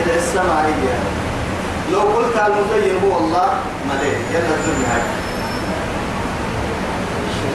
إلى 0.00 0.18
السماء 0.18 0.64
هي 0.66 0.94
لو 1.92 2.00
قلت 2.00 2.36
المزين 2.36 2.96
هو 3.04 3.18
الله 3.18 3.48
مليه 3.88 4.18
يلا 4.32 4.54
الدنيا 4.58 5.02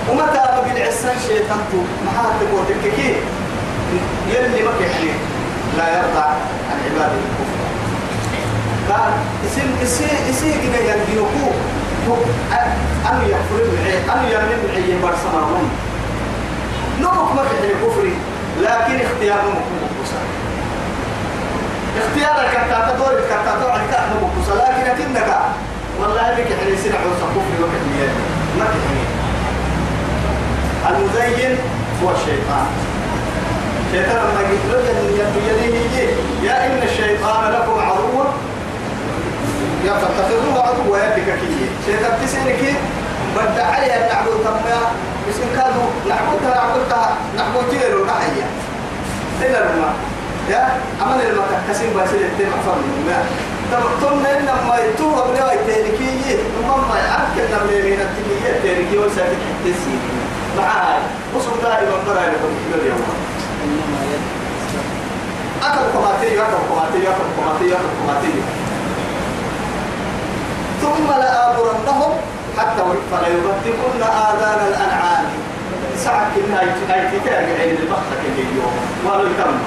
ومتى 0.09 0.43
بقي 0.55 0.71
العسان 0.77 1.15
شيطان 1.27 1.59
ما 2.05 2.23
تقول 2.39 2.65
تككي 2.69 3.15
يلي 4.29 4.63
ما 4.63 4.71
كحني 4.79 5.11
لا 5.77 5.87
يرضى 5.97 6.27
عن 6.69 6.77
عباده 6.85 7.17
الكفر. 7.25 7.59
قال 8.89 9.13
اسم 9.45 9.67
اسي 9.83 10.05
إسي 10.29 10.51
كده 10.51 10.79
ينجيوكو 10.93 11.47
أن 13.11 13.21
يغفر 13.29 13.61
العي 13.73 13.97
أن 13.97 14.25
يغنم 14.31 14.61
العي 14.69 14.97
برسمهم 15.03 15.69
نمك 17.01 17.29
ما 17.35 17.43
كحني 17.43 17.73
كفري 17.83 18.13
لكن 18.61 19.05
اختيار 19.05 19.43
مكوسا 19.47 20.21
اختيارك 21.97 22.49
كتا 22.51 22.91
تدور 22.91 23.15
كتا 23.29 23.55
تدور 23.57 23.71
على 23.71 23.81
كتا 23.87 24.13
مكوسا 24.21 24.53
لكن 24.55 24.89
أكنك 24.91 25.29
والله 25.99 26.31
بك 26.37 26.47
حني 26.59 26.77
سنع 26.83 26.99
وصفوفي 26.99 27.55
وكحني 27.63 28.07
ما 28.59 28.65
كحني 28.65 29.03
المزين 30.89 31.57
هو 32.03 32.11
الشيطان. 32.11 32.67
الشيطان 33.85 34.15
لما 34.17 34.41
قلت 34.71 35.35
يديه 35.49 36.09
يا 36.43 36.65
إن 36.65 36.79
الشيطان 36.83 37.51
لكم 37.53 37.79
عدو 37.79 38.23
يا 39.85 39.93
فاتخذوه 39.93 40.67
عدوا 40.67 40.97
يا 40.97 41.09
بككية 41.09 41.69
شيطان 41.85 42.13
تسينك 42.25 42.75
بدع 43.35 43.65
عليها 43.65 44.13
نعبد 44.13 44.43
تمام 44.43 44.91
بس 45.29 45.35
إن 45.43 45.49
كانوا 45.61 45.87
نعبدها 46.09 46.55
نعبدها 46.55 47.17
نعبد 47.37 47.69
تيرو 47.71 48.05
نحيا 48.05 48.47
إلا 49.41 49.59
الماء 49.73 49.93
يا 50.49 50.77
عمل 51.01 51.21
الماء 51.29 51.63
كسين 51.69 51.89
باسل 51.95 52.15
التم 52.15 52.51
أفهم 52.59 52.81
الماء 52.99 53.25
ثم 54.01 54.25
إن 54.25 54.45
ما 54.67 54.77
يتوه 54.77 55.27
بلا 55.31 55.53
يتيركي 55.53 56.37
ثم 56.55 56.67
ما 56.89 56.97
يأكل 56.97 57.45
نملي 57.53 57.81
من 57.91 58.01
التكية 58.01 58.59
تيركي 58.61 58.97
وسافك 58.97 59.37
تسيني 59.63 60.15
معاي 60.57 60.99
وصل 61.35 61.51
دائما 61.63 61.97
برا 62.07 62.21
لكم 62.21 62.51
كل 62.73 62.87
يوم 62.87 63.34
إنما 63.65 63.99
يد 64.11 64.23
أكل 65.63 65.83
قماتي 65.97 66.41
أكل 66.41 66.57
قماتي 66.71 67.07
أكل 67.09 67.73
أكل 67.73 67.75
ثم 70.81 71.07
لآمرنهم 71.19 72.11
حتى 72.57 72.83
فلا 73.11 73.27
يبتكن 73.27 74.01
آذان 74.03 74.67
الأنعام 74.67 75.25
ساعة 75.97 76.27
كنا 76.35 76.61
كتاب 77.13 77.45
عين 77.59 77.77
البخت 77.77 78.09
كل 78.23 78.39
يوم 78.57 78.73
ولو 79.05 79.25
يتم 79.25 79.57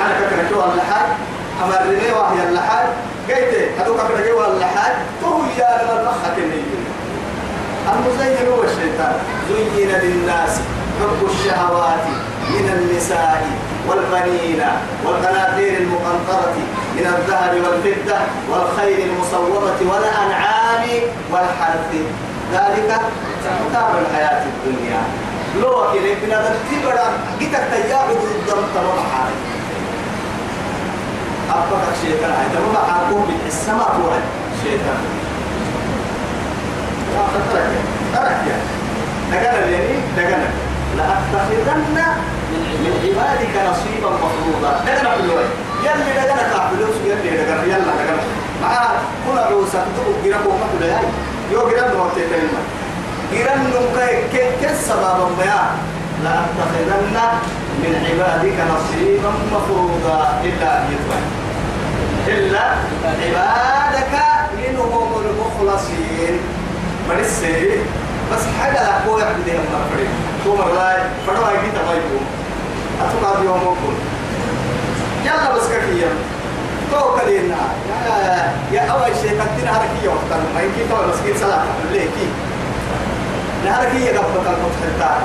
حركة 0.00 0.50
جوا 0.50 0.64
اللحاد 0.72 1.06
أمرني 1.64 2.12
وهي 2.12 2.48
اللحاد 2.48 2.86
قيت 3.28 3.80
هذوك 3.80 3.96
كنا 4.00 4.26
جوا 4.28 4.46
اللحاد 4.46 4.92
تو 5.22 5.42
يا 5.58 5.82
لما 5.82 6.00
البخت 6.00 6.36
كل 6.36 6.42
يوم 6.42 6.84
المزين 7.92 8.48
هو 8.48 8.62
الشيطان 8.64 9.14
زين 9.48 9.88
للناس 9.88 10.60
حب 11.00 11.28
الشهوات 11.30 12.04
من 12.50 12.66
النساء 12.76 13.42
والبنين 13.88 14.62
والقناطير 15.04 15.72
المقنطرة 15.80 16.56
من 16.96 17.06
الذهب 17.16 17.52
والفضة 17.54 18.18
والخيل 18.50 19.10
المصومة 19.10 19.78
والأنعام 19.92 20.84
والحرث. 21.32 21.90
ذلك 22.52 23.00
متاع 23.68 23.88
الحياة 24.00 24.42
الدنيا. 24.44 25.02
لو 25.60 25.92
كده 25.94 26.14
بنا 26.22 26.50
تبرع 26.70 27.08
جيتك 27.38 27.64
تيابد 27.72 28.20
الدم 28.34 28.62
تمام 28.74 28.98
حالي 29.12 29.36
أبقى 31.50 31.92
شيطان 32.02 32.30
هذا 32.30 32.60
ما 32.74 32.78
عقوب 32.92 33.28
السماء 33.46 33.90
هو 34.02 34.10
شيطان. 34.62 35.02
ترك 37.52 37.70
ترك 38.14 38.40
يا 38.48 38.58
دقنا 39.32 39.64
اليمين 39.64 40.02
دقنا 40.16 40.48
لأتخذن 40.96 41.96
من 42.82 42.92
عبادك 43.04 43.54
نصيبا 43.70 44.10
مفروضا. 44.10 44.70
دقنا 44.86 45.10
في 45.16 45.22
الوقت 45.24 45.50
يلي 45.84 46.12
دقنا 46.20 46.42
كعبلوس 46.52 46.96
يلي 47.06 47.36
دقنا 47.36 47.62
يلا 47.64 47.92
دقنا 47.98 48.22
مع 48.62 48.72
كل 49.26 49.38
عروسة 49.38 49.84
تقول 49.96 50.30
ما 50.30 50.66
كل 50.78 50.84
هاي 50.84 51.06
يو 51.52 51.68
جيران 51.68 51.90
نوتي 51.96 52.22
تلما 52.30 52.60
جيران 53.32 53.70
نوكا 53.70 54.06
كسبب 54.62 55.18
ما 55.38 55.76
لأتخذن 56.24 57.16
من 57.82 57.92
عبادك 58.06 58.58
نصيبا 58.72 59.32
مفروضا. 59.52 60.40
إلا 60.44 60.78
أن 60.78 60.84
يتبع 60.92 61.20
إلا 62.28 62.64
عبادك 63.22 64.14
منهم 64.58 65.08
المخلصين. 65.24 66.40
من 67.08 67.18
السيء 67.20 67.86
بس 68.32 68.42
حاجة 68.60 68.82
لا 68.82 68.94
قوة 69.06 69.22
يحدث 69.22 69.48
يوم 69.48 69.66
مرفرين 69.72 70.08
تو 70.44 70.56
مرلاي 70.56 70.98
فروا 71.26 71.50
يجي 71.50 71.70
تمايكم 71.70 72.22
أتوقع 72.24 72.35
يوم 73.44 73.60
مكون 73.62 73.96
يلا 75.24 75.52
بس 75.54 75.62
كفيا 75.62 76.08
تو 76.92 77.16
كلينا 77.20 77.56
يا 78.72 78.80
أول 78.80 79.12
شيء 79.22 79.30
كنتنا 79.30 79.72
حركية 79.74 80.08
وقتا 80.08 80.36
ما 80.54 80.60
يمكن 80.62 80.82
تو 80.90 80.96
بس 81.10 81.18
كي 81.24 81.38
صلاة 81.38 81.62
ليه 81.92 82.00
كي؟ 82.04 82.28
نحركية 83.66 84.18
قبل 84.18 84.36
المتحدة 84.36 85.16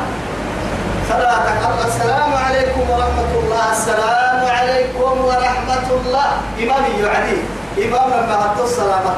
صلاة 1.10 1.42
السلام 1.88 2.34
عليكم 2.34 2.90
ورحمة 2.90 3.32
الله. 3.44 3.72
السلام 3.72 4.40
عليكم 4.58 5.26
ورحمة 5.26 5.88
الله. 5.92 6.28
إمامي 6.64 6.92
يعدي 7.04 7.38
إمام 7.78 8.10
لما 8.10 8.36
هتو 8.46 8.64
السلامة 8.64 9.14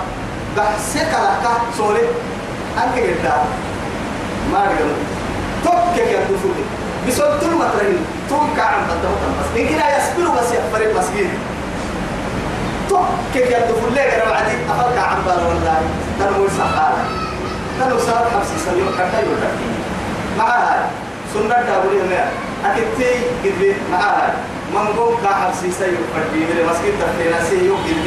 بحسك 0.58 1.12
لك 1.12 1.46
سوري. 1.78 2.08
أنك 2.78 3.04
قلت 3.04 3.26
ما 4.52 4.60
قالوا 4.60 4.98
توك 5.64 5.98
يا 5.98 6.20
دفولي 6.20 6.66
بسبب 7.08 7.40
طول 7.42 7.54
ما 7.60 7.70
طول 8.30 8.48
كعم 8.58 8.82
تدوت 8.90 9.22
بس. 9.40 9.60
يمكن 9.60 9.76
يصبروا 9.76 10.36
بس 10.36 10.48
يفرق 10.52 10.98
مسجد. 10.98 11.30
توك 12.90 13.36
يا 13.36 13.60
دفولي 13.60 14.00
قالوا 14.00 14.30
بعدين 14.30 14.60
أفرق 14.70 14.98
عم 15.04 15.22
بالا 15.26 15.44
والله 15.48 15.82
تنمو 16.20 16.48
سحالة 16.58 17.04
تنمو 17.80 18.00
سحالة 18.00 18.30
خمسة 18.34 18.58
سنين 18.66 18.88
كتا 18.98 19.20
يوتك 19.20 19.56
معها 20.38 20.90
سنة 21.34 21.48
دابولي 21.68 22.02
هنا. 22.02 22.26
أكيد 22.66 22.88
تي 22.98 23.12
قد 23.44 23.76
معها 23.92 24.34
من 24.74 24.88
قوم 24.98 25.16
كحمسي 25.24 25.72
سيو 25.72 26.02
فردي 26.16 26.40
من 26.40 26.58
مسجد 26.70 26.94
تفينا 27.02 27.44
سيو 27.50 27.76
قد 27.76 28.06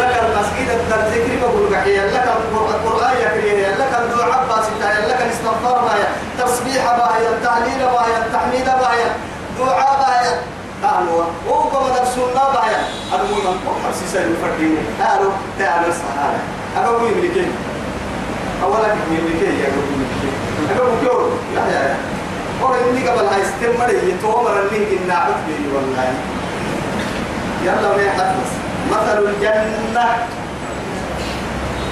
لك 0.00 0.14
المسجد 0.24 0.68
الذكر 0.70 1.26
بقول 1.42 1.76
قحيا 1.76 2.06
لك 2.06 2.26
القرآن 2.74 3.14
يكريه 3.24 3.68
لك 3.68 3.92
الدعاء 4.02 4.46
باسطة 4.48 5.06
لك 5.08 5.20
الاستغفار 5.22 5.78
بايا 5.88 6.08
تسبيح 6.38 6.84
بايا 6.84 7.28
التهليل 7.30 7.78
بايا 7.78 8.18
التحميد 8.26 8.64
بايا 8.64 9.08
دعاء 9.58 9.92
بايا. 10.02 10.34
قالوا 10.84 11.24
وقوم 11.48 11.86
درسونا 11.96 12.44
بايا. 12.54 12.80
أدو 13.12 13.34
من 13.34 13.56
قحر 13.66 13.92
سيسا 14.00 14.20
يفردين 14.20 14.76
قالوا 15.00 15.32
تعالوا 15.58 15.88
السهالة 15.88 16.40
أقول 16.76 17.12
يملكين. 17.12 17.52
أولا 18.62 18.88
يملكين. 19.10 19.54
يا 19.60 19.68
أقول 19.70 19.86
يملكين. 19.94 20.34
أقول 20.76 20.90
كيور 21.00 21.30
لا 21.54 21.60
يا 21.74 21.80
يا. 21.88 21.96
أولا 22.62 22.78
يملك 22.86 23.08
قبل 23.08 23.26
هاي 23.26 23.42
استمر 23.42 23.90
يتومر 24.08 24.60
اللي 24.60 24.98
إنا 24.98 25.14
عتبي 25.14 25.56
والله. 25.74 26.14
يلا 27.64 27.96
ما 27.96 28.02
يحدث 28.02 28.63
مثل 28.90 29.18
الجنة. 29.26 30.06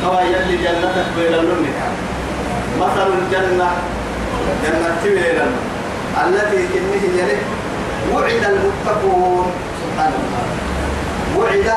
هو 0.04 0.20
يلي 0.20 0.56
جنتك 0.56 1.06
بين 1.16 1.34
اللونك 1.34 1.78
مثل 2.80 3.08
الجنة 3.18 3.70
جنة 4.64 4.96
بين 5.04 5.38
التي 6.26 6.60
كنه 6.72 7.02
يلي 7.18 7.38
وعد 8.12 8.44
المتقون. 8.52 9.46
سبحان 9.82 10.12
الله. 10.20 10.44
وعد 11.38 11.70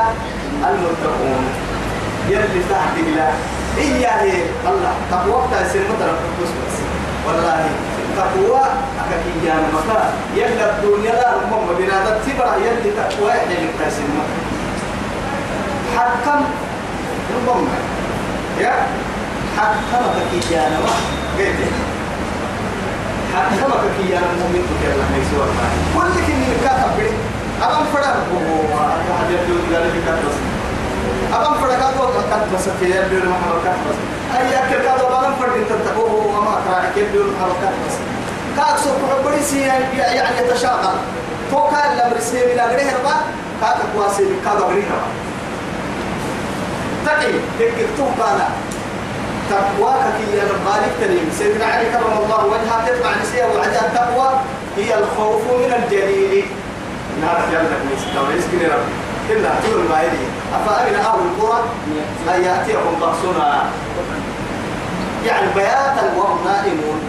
المتقون. 0.70 1.46
يلي 2.30 2.62
تحت 2.70 2.96
الله 2.98 3.34
إياه. 3.78 4.24
الله 4.68 4.94
تقوى 5.12 5.44
تأسير 5.52 5.82
مثلا 5.82 6.14
بس. 6.42 6.76
والله 7.28 7.66
تقوى 8.18 8.62
أكاكي 9.02 9.34
جانا 9.46 9.68
مكا 9.74 10.14
يلي 10.36 10.70
الدنيا 10.70 11.12
لا 11.12 11.32
رمم 11.34 11.68
بنادى 11.78 12.12
تبرع 12.26 12.56
يلي 12.56 12.92
تقوى 12.98 13.32
يلي 13.32 13.70
تأسير 13.80 14.10
مثلا. 14.18 14.55
حكم 15.98 16.42
ربما 17.36 17.68
يا؟ 18.60 18.74
حكمك 19.58 20.16
كي 20.32 20.40
جانا 20.52 20.80
ما 20.80 20.92
قلت 21.38 21.60
حكمك 23.36 23.84
كي 23.98 24.04
جانا 24.10 24.28
مؤمن 24.40 24.64
تكير 24.70 24.92
الله 24.94 25.10
يسوع 25.22 25.46
كل 25.96 26.14
كن 26.28 26.42
الكاتب 26.52 26.92
بدي 26.98 27.10
أبان 27.62 27.86
فرد 27.94 28.16
هو 28.32 28.80
أحد 29.14 29.28
يبدو 29.32 29.56
ذلك 29.72 29.96
كاتب. 30.06 30.34
أبان 31.34 31.54
فرد 31.62 31.72
كاتب 31.72 32.00
كاتب. 32.30 32.56
بس 32.56 32.70
في 32.80 32.86
يبدو 32.86 33.30
ما 33.30 33.36
هو 33.36 33.58
كاتب. 33.64 33.84
بس 33.90 33.98
أي 34.38 34.58
أكل 34.60 34.84
كاتب 34.84 35.06
أبان 35.06 35.34
فرد 35.40 35.52
أنت 35.58 35.72
تقوه 35.88 36.38
وما 36.38 36.56
كراك 36.68 36.98
يبدو 36.98 37.24
ما 37.24 37.46
هو 37.46 37.54
كاتب. 37.62 37.80
بس 37.88 37.96
كاتب 38.58 38.78
سوق 38.84 38.98
بدي 39.26 39.44
سي 39.44 39.60
يعني 39.60 40.40
يتشاغل 40.40 40.96
فوق 41.52 41.74
الأمر 41.94 42.20
سي 42.20 42.38
من 42.38 42.60
غير 42.60 42.94
ما 43.04 43.16
كاك 43.62 43.78
كواسي 43.96 44.24
كاك 44.46 44.58
بريها 44.70 45.00
تقي. 47.06 47.34
تكتب 47.60 48.10
بانا 48.20 48.48
تقواك 49.50 50.04
كي 50.18 50.26
مالك 50.66 50.94
تنين. 51.02 51.30
سيدنا 51.38 51.66
علي 51.66 51.86
كرم 51.86 52.18
الله 52.24 52.46
وجهه 52.46 52.86
تتبع 52.86 53.12
نسية 53.22 53.46
وعجاء 53.46 53.86
التقوى 53.90 54.30
هي 54.78 55.00
الخوف 55.00 55.42
من 55.42 55.84
الجليل. 55.84 56.46
يلا 57.52 57.76
كويس 57.82 58.04
لو 58.16 58.24
يسكن 58.38 58.60
ربي 58.74 58.94
إلا 59.30 59.50
طول 59.64 59.84
ما 59.92 60.04
يدي. 60.04 60.26
أفأمن 60.56 60.96
أهل 60.96 61.20
القرى؟ 61.20 61.64
أن 62.36 62.44
يأتيهم 62.44 62.96
بأسنا. 63.02 63.64
يعني 65.26 65.48
بياتا 65.56 66.14
وهم 66.18 66.40
نائمون. 66.46 67.00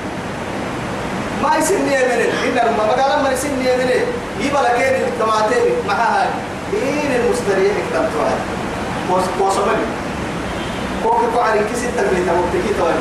ما 1.42 1.56
يسني 1.56 1.94
يمنين 1.94 2.30
إن 2.44 2.54
لما 2.54 2.86
بقى 2.86 3.18
لما 3.18 3.30
يسني 3.32 3.72
يمنين 3.72 4.06
يبقى 4.40 4.62
لكين 4.62 4.94
التماتين. 5.08 5.74
معها 5.88 6.28
إين 6.72 7.10
المستريح؟ 7.20 7.72
اكتبتوها 7.76 8.34
وصمني. 9.40 9.86
كوك 11.02 11.20
كو 11.34 11.40
على 11.40 11.60
كيس 11.60 11.84
التمرين 11.84 12.26
مبتكي 12.26 12.74
توالي 12.78 12.98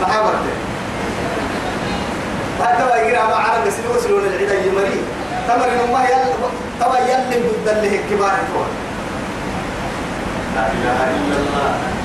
مرتين 0.00 0.58
هذا 2.60 2.84
ما 2.84 2.96
يقرأ 2.96 3.26
ما 3.26 3.34
عرق 3.34 3.68
سلو 3.68 4.00
سلون 4.00 4.24
العدا 4.24 4.54
يمري 4.54 5.00
تمر 5.48 5.92
ما 5.92 6.02
يل 6.04 6.24
تبا 6.80 6.98
يل 6.98 7.42
ضد 7.64 7.68
اللي 7.68 7.98
كبار 8.10 8.32
الكون 8.32 8.70
لا 10.56 10.66
إله 10.72 10.98
إلا 11.16 11.36
الله. 11.36 11.97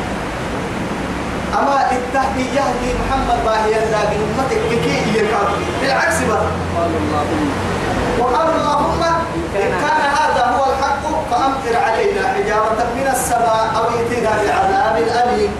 أما 1.59 1.91
التهدية 1.91 2.65
دي 2.81 2.89
محمد 3.01 3.45
باهي 3.45 3.83
اللاقي 3.83 4.15
أمتك 4.15 4.61
كي 4.83 5.17
يكاد 5.17 5.49
بالعكس 5.81 6.17
بقى. 6.29 6.47
وقال 8.19 8.47
اللهم 8.55 9.03
إن 9.55 9.71
كان 9.81 10.01
هذا 10.19 10.43
هو 10.55 10.63
الحق 10.71 11.03
فأمطر 11.31 11.75
علينا 11.85 12.27
حجارة 12.27 12.79
من 12.95 13.07
السماء 13.11 13.71
أو 13.77 13.83
ائتنا 13.83 14.29
بعذاب 14.29 14.95
أليم. 14.97 15.51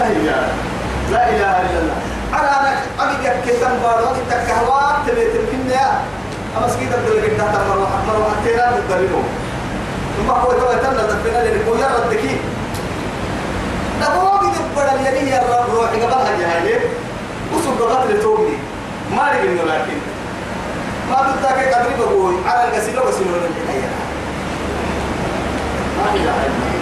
هيا 0.00 0.48
لا 1.10 1.28
إله 1.30 1.54
إلا 1.66 1.78
الله. 1.80 1.98
على 2.32 2.48
أنا 2.60 2.80
أبي 3.00 3.16
كتن 3.46 3.74
بارو 3.82 4.06
أنت 4.14 4.32
كهوات 4.48 4.96
تبيت 5.06 5.34
أما 6.56 6.68
سكيت 6.68 6.92
عبد 6.92 7.08
الله 7.08 7.22
كده 7.22 7.46
تمر 7.52 7.78
وحمر 7.78 8.16
وحتينا 8.20 8.70
بالدليل. 8.70 9.10
ثم 10.16 10.30
هو 10.30 10.52
تو 10.52 10.72
يتمنى 10.72 11.02
تفنا 11.08 11.38
لك 11.44 11.68
ويا 11.68 11.88
ردكي 11.96 12.36
نبغى 14.00 14.38
بيد 14.40 14.58
بدل 14.76 15.06
يلي 15.06 15.30
يا 15.30 15.42
رب 15.42 15.74
روح 15.74 15.90
قبلها 15.90 16.38
جاهلين 16.40 16.80
وسوق 17.54 17.92
قتل 17.92 18.22
تومي 18.22 18.56
ما 19.16 19.22
رجع 19.32 19.62
لكن. 19.74 19.98
ما 21.10 21.34
تتاكي 21.40 21.70
قدري 21.74 21.94
بقول 21.98 22.34
على 22.46 22.64
القسيلة 22.68 23.02
وسيلة 23.06 23.30
من 23.30 23.54
الحياة 23.62 23.94
ما 25.98 26.06
إله 26.14 26.36
إلا 26.46 26.46
الله 26.46 26.78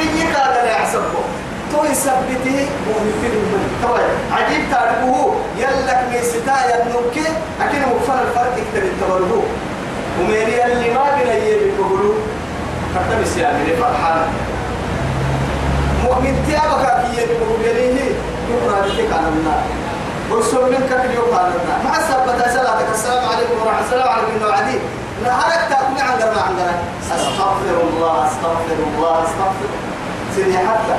إيه 0.00 0.34
قال 0.34 0.54
لا 0.54 0.70
يحسبه 0.72 1.24
تو 1.72 1.84
يثبته 1.84 2.68
مهمتين 2.86 3.34
من 3.52 3.78
توي 3.82 4.06
عجيب 4.32 4.70
تعرفه. 4.70 5.34
يلك 5.58 6.00
من 6.10 6.22
ستايا 6.22 6.82
النوكي 6.82 7.28
أكيد 7.60 7.80
مغفر 7.80 8.22
الفرق 8.22 8.54
يكتب 8.58 8.84
التبرهو 8.86 9.42
ومن 10.20 10.34
اللي 10.34 10.94
ما 10.94 11.04
بنا 11.16 11.34
يبي 11.34 11.70
بقولوا 11.78 12.14
كتب 12.94 13.20
السيامي 13.22 13.76
فرحان. 13.80 14.26
مؤمن 16.04 16.34
تيابك 16.46 17.04
يبي 17.18 17.34
بقول 17.40 17.60
يليه 17.64 18.10
يقرأ 18.50 18.80
بك 18.80 19.12
عن 19.12 19.24
النار 19.32 19.62
ورسول 20.30 20.70
منك 20.70 20.88
في 21.00 21.06
اليوم 21.06 21.28
قال 21.34 21.50
لنا 21.52 21.76
مع 21.84 21.96
السبت 21.98 22.54
صلاتك 22.54 22.86
السلام 22.94 23.24
عليكم 23.28 23.54
ورحمة 23.62 23.84
السلام 23.84 24.08
عليكم 24.08 24.42
وعدي 24.48 24.78
نهارك 25.24 25.60
تأكل 25.70 26.00
عن 26.00 26.18
قرنا 26.20 26.40
عن 26.42 26.52
قرنا 26.58 26.74
أستغفر 27.14 27.76
الله 27.90 28.26
أستغفر 28.26 28.76
الله 28.88 29.22
أستغفر 29.24 29.68
سيدي 30.36 30.58
حتى 30.58 30.96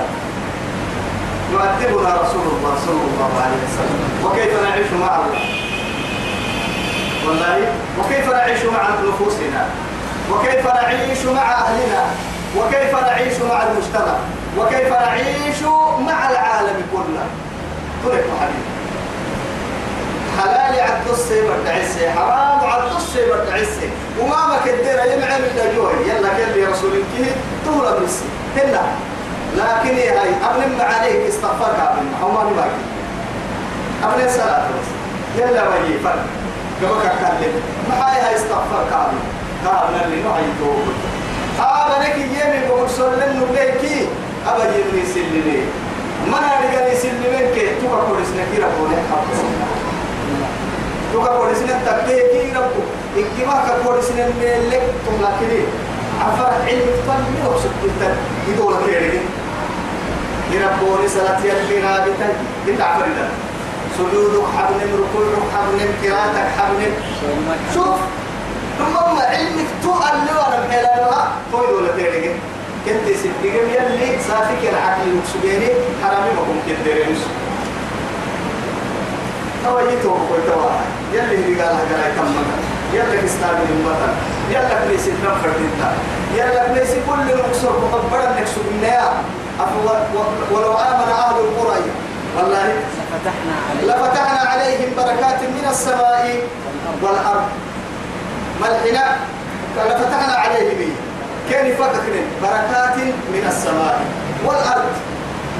يؤدبنا 1.51 2.10
رسول 2.10 2.45
الله. 2.58 2.74
صلى 2.86 3.01
الله 3.14 3.32
عليه 3.43 3.60
وسلم 3.68 3.99
وكيف 4.26 4.64
نعيش 4.64 4.88
مع 5.01 5.16
الله 5.16 5.41
والله 7.28 7.68
وكيف 7.99 8.30
نعيش 8.30 8.60
مع 8.66 8.89
نفوسنا 9.08 9.66
وكيف 10.32 10.66
نعيش 10.68 11.26
مع 11.26 11.51
أهلنا 11.51 12.04
وكيف 12.58 12.95
نعيش 12.95 13.34
مع 13.49 13.64
المجتمع 13.64 14.16
وكيف 14.58 14.89
نعيش 14.91 15.62
مع 16.08 16.30
العالم 16.30 16.82
كله. 16.93 17.26
ترك 18.04 18.26
حبيبي 18.41 18.74
حلال 20.38 20.80
عبد 20.80 21.08
الصيبر 21.10 21.56
تعسي 21.66 22.10
حرام 22.10 22.60
عبد 22.60 22.95
الصيبر 22.95 23.45
تعسي 23.49 23.89
وما 24.20 24.47
ما 24.47 24.58
كدير 24.66 24.99
يمعن 25.14 25.41
الدجوه 25.43 25.91
يلا 26.06 26.30
كلي 26.30 26.66
رسولك 26.66 27.04
تهلا 27.66 27.99
بسي 27.99 28.26
هلا. 28.58 28.82
لكن 29.58 29.95
هي 29.95 30.10
هاي؟ 30.10 30.30
أبن 30.30 30.82
عليك 30.82 31.28
استغفرك 31.28 31.80
أبن 31.80 32.08
حمار 32.22 32.45
باقي. 32.45 32.84
أبن 34.04 34.26
الصلاة 34.26 34.68
بس. 34.68 34.88
يلا 35.41 35.70
ويجي 35.70 35.99
فرق 35.99 36.26
قبك 36.84 37.06
أكلم 37.06 37.62
ما 37.89 37.95
هاي 37.95 38.22
هاي 38.22 38.36
استغفرك 38.36 38.91
أبن 38.91 39.18
قال 39.66 40.06
اللي 40.06 40.24
أبا 41.60 42.04
لك 42.04 42.16
يمي 42.16 42.68
بقول 42.68 42.89
سلم 42.89 43.43
نبليكي 43.43 44.08
أبا 44.47 44.63
يبني 44.63 45.03
سلمي. 45.13 45.59
ما 46.31 46.39
نرجع 46.39 46.93
نسلمين 46.93 47.45
كي 47.55 47.67
توكا 47.81 48.03
كورس 48.07 48.29
نكيرا 48.39 48.67
حفظ 49.11 49.39
توكا 51.13 51.37
كورس 51.37 51.57
نتكيكي 51.61 52.51
ربو 52.57 52.81
إكما 53.17 53.57
كورس 53.85 54.11
نملك 54.11 54.83
تملكني 55.05 55.61
عفر 56.21 56.51
علم 56.67 56.87
تفهم 56.97 57.23
يوصل 57.43 57.69
كنت 57.83 58.01
يدور 58.47 58.73
كيرجي 58.85 59.19
يربوني 60.51 61.07
صلاة 61.07 61.39
يلي 61.39 61.79
رابطة 61.87 62.29
انت 62.67 62.81
عفرنا 62.81 63.27
سجودك 63.97 64.45
حبن 64.57 64.79
ركوعك 64.99 65.43
حبن 65.53 65.79
قراءتك 66.03 66.47
حبن 66.57 66.91
شوف. 67.73 67.99
ثم 68.79 69.17
علمك 69.19 69.67
تؤلو 69.83 70.39
أنا 70.47 70.65
بحلالها 70.67 71.31
توي 71.51 71.73
ولا 71.73 71.91
تيرجي 71.97 72.31
كنت 72.86 73.15
سبتيجي 73.23 73.57
يلي 73.57 74.17
صافي 74.27 74.55
كان 74.63 74.75
عقلي 74.75 75.11
مكسبيني 75.15 75.69
حرامي 76.03 76.31
ما 76.36 76.41
كنت 76.47 76.75
تدريش 76.79 77.17
هو 79.67 79.79
يتو 79.79 80.09
كوي 80.09 80.41
توا 80.47 80.71
يلي 81.13 81.36
اللي 81.36 81.61
قال 81.61 81.75
هذا 81.75 82.07
يتمم 82.07 82.47
يلا 82.93 83.21
كستاذ 83.21 83.57
المثل 83.69 84.13
يلا 84.49 84.86
كنيسة 84.86 85.11
نفر 85.25 85.49
انت 85.49 85.81
يلا 86.38 86.67
كنيسة 86.67 86.97
كل 87.09 87.38
نقصر 87.38 87.71
مقبرا 87.79 88.39
نكسب 88.39 88.61
النيا 88.71 89.11
ولو 90.51 90.73
آمن 90.73 91.09
أهل 91.11 91.36
القرى. 91.36 91.81
والله 92.38 92.73
لفتحنا 93.13 93.55
عليه 93.69 93.88
لفتحنا 93.88 94.49
عليهم 94.49 94.89
بركات 94.97 95.41
من 95.41 95.67
السماء 95.69 96.41
والأرض. 97.01 97.47
ملحنا 98.61 99.15
لفتحنا 99.77 100.34
عليهم. 100.34 100.95
كان 101.49 101.75
فتحنا 101.75 102.21
بركات 102.41 102.95
من 103.33 103.43
السماء 103.47 104.01
والأرض. 104.45 104.91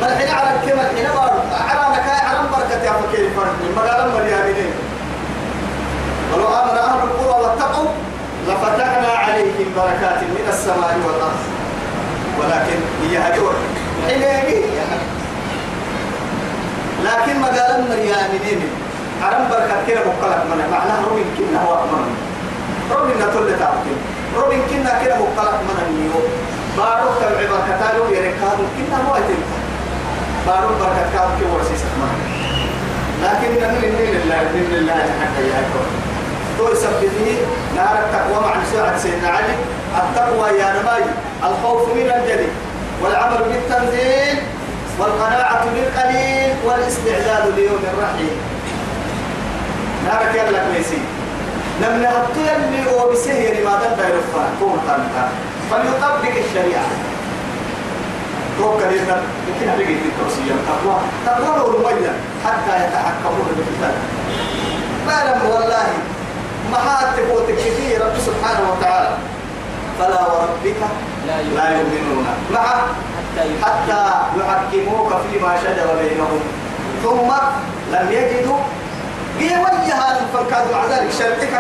ملحنا 0.02 0.32
على 0.40 0.50
كما 0.66 0.84
بارد 1.16 1.44
على 1.70 1.96
نكاي 1.96 2.20
على 2.28 2.40
بركة 2.52 2.84
يا 2.84 2.92
فكير 2.92 3.30
فرد 3.38 3.56
المقالة 3.70 4.14
مريانين 4.14 4.72
ولو 6.34 6.48
آمن 6.48 6.78
أهل 6.78 7.00
القرى 7.04 7.42
واتقوا 7.44 7.90
لفتحنا 8.48 9.08
عليهم 9.08 9.68
بركات 9.78 10.20
من 10.24 10.46
السماء 10.50 11.00
والأرض. 11.06 11.42
ولكن 12.40 12.80
هي 13.04 13.18
هجور 13.18 13.54
حليمي 14.08 14.64
لكن 17.04 17.40
ما 17.40 17.48
قال 17.48 17.86
مريانين 17.90 18.62
عرم 19.24 19.48
بركة 19.50 19.76
كده 19.88 20.00
مقلق 20.00 20.44
من 20.50 20.68
معناه 20.72 21.02
روبين 21.10 21.26
كنا 21.38 21.62
هو 21.64 21.74
أمرنا 21.74 22.16
روبين 22.92 23.16
نتول 23.18 23.60
تعبتين 23.60 23.98
روبين 24.38 24.62
كنا 24.70 25.04
كده 25.04 25.16
مقلق 25.16 25.54
من 25.70 25.78
النيو 25.88 26.20
بارو 26.78 27.10
تبع 27.20 27.42
بركة 27.52 27.98
لو 27.98 28.06
يركاد 28.16 28.58
كنا 28.78 28.98
هو 29.10 29.16
أتين 29.16 29.44
بارو 30.48 30.68
بركة 30.68 31.06
كاب 31.14 31.30
كي 31.40 31.46
ورسيس 31.54 31.82
لكن 33.24 33.52
نحن 33.64 33.84
لله 33.84 34.44
لله 34.72 35.04
حتى 35.22 35.42
يأكل 35.48 35.86
تو 36.58 36.72
يثبته 36.72 37.38
نار 37.76 37.96
التقوى 38.06 38.42
مع 38.46 38.54
ساعة 38.74 38.98
سيدنا 38.98 39.28
علي 39.30 39.56
التقوى 39.98 40.60
يا 40.60 40.82
نماي 40.82 41.04
الخوف 41.44 41.90
من 41.96 42.02
الجلي 42.02 42.48
والعمل 43.02 43.38
بالتنزيل 43.38 44.38
والقناعة 45.00 45.66
بالقليل 45.66 46.54
والاستعداد 46.66 47.54
ليوم 47.56 47.84
الرحيل 47.94 48.36
نارك 50.06 50.36
يلا 50.36 50.60
كويسي 50.74 51.02
لم 51.82 52.02
نهبط 52.02 52.38
يلي 52.38 52.92
هو 52.92 53.12
بسهر 53.12 53.54
ما 53.66 53.80
دل 53.82 54.04
يرفع 54.04 54.46
طول 54.60 54.80
قلبها 54.90 55.30
فليطبق 55.72 56.36
الشريعة 56.46 57.13
توكل 58.58 58.98
لنا 58.98 59.18
يمكن 59.48 59.70
أبقي 59.70 59.86
في 59.86 60.08
التوصية. 60.12 60.56
تقوى 60.68 60.96
تقوى 61.26 61.76
المية 61.76 62.14
حتى 62.46 62.74
يتحكمون 62.86 63.48
بالكتاب 63.56 63.96
ما 65.08 65.18
لم 65.28 65.50
والله 65.52 65.88
ما 66.72 66.78
حد 66.78 67.16
تقول 67.16 67.48
تكفي 67.48 67.98
سبحانه 68.26 68.72
وتعالى. 68.72 69.18
فلا 70.00 70.22
وربك 70.22 70.82
لا 71.28 71.70
يؤمنون. 71.70 72.26
مع 72.54 72.64
حتى 72.64 73.44
يحكم 73.50 73.72
حتى 74.42 74.78
يحكموك 74.78 75.10
فيما 75.32 75.52
شجر 75.64 75.88
بينهم. 76.02 76.40
ثم 77.04 77.30
لم 77.94 78.12
يجدوا 78.12 78.58
هي 79.40 79.50
وجهها 79.50 80.20
فكادوا 80.34 80.76
مع 80.76 80.86
ذلك 80.86 81.12
شرطك 81.20 81.54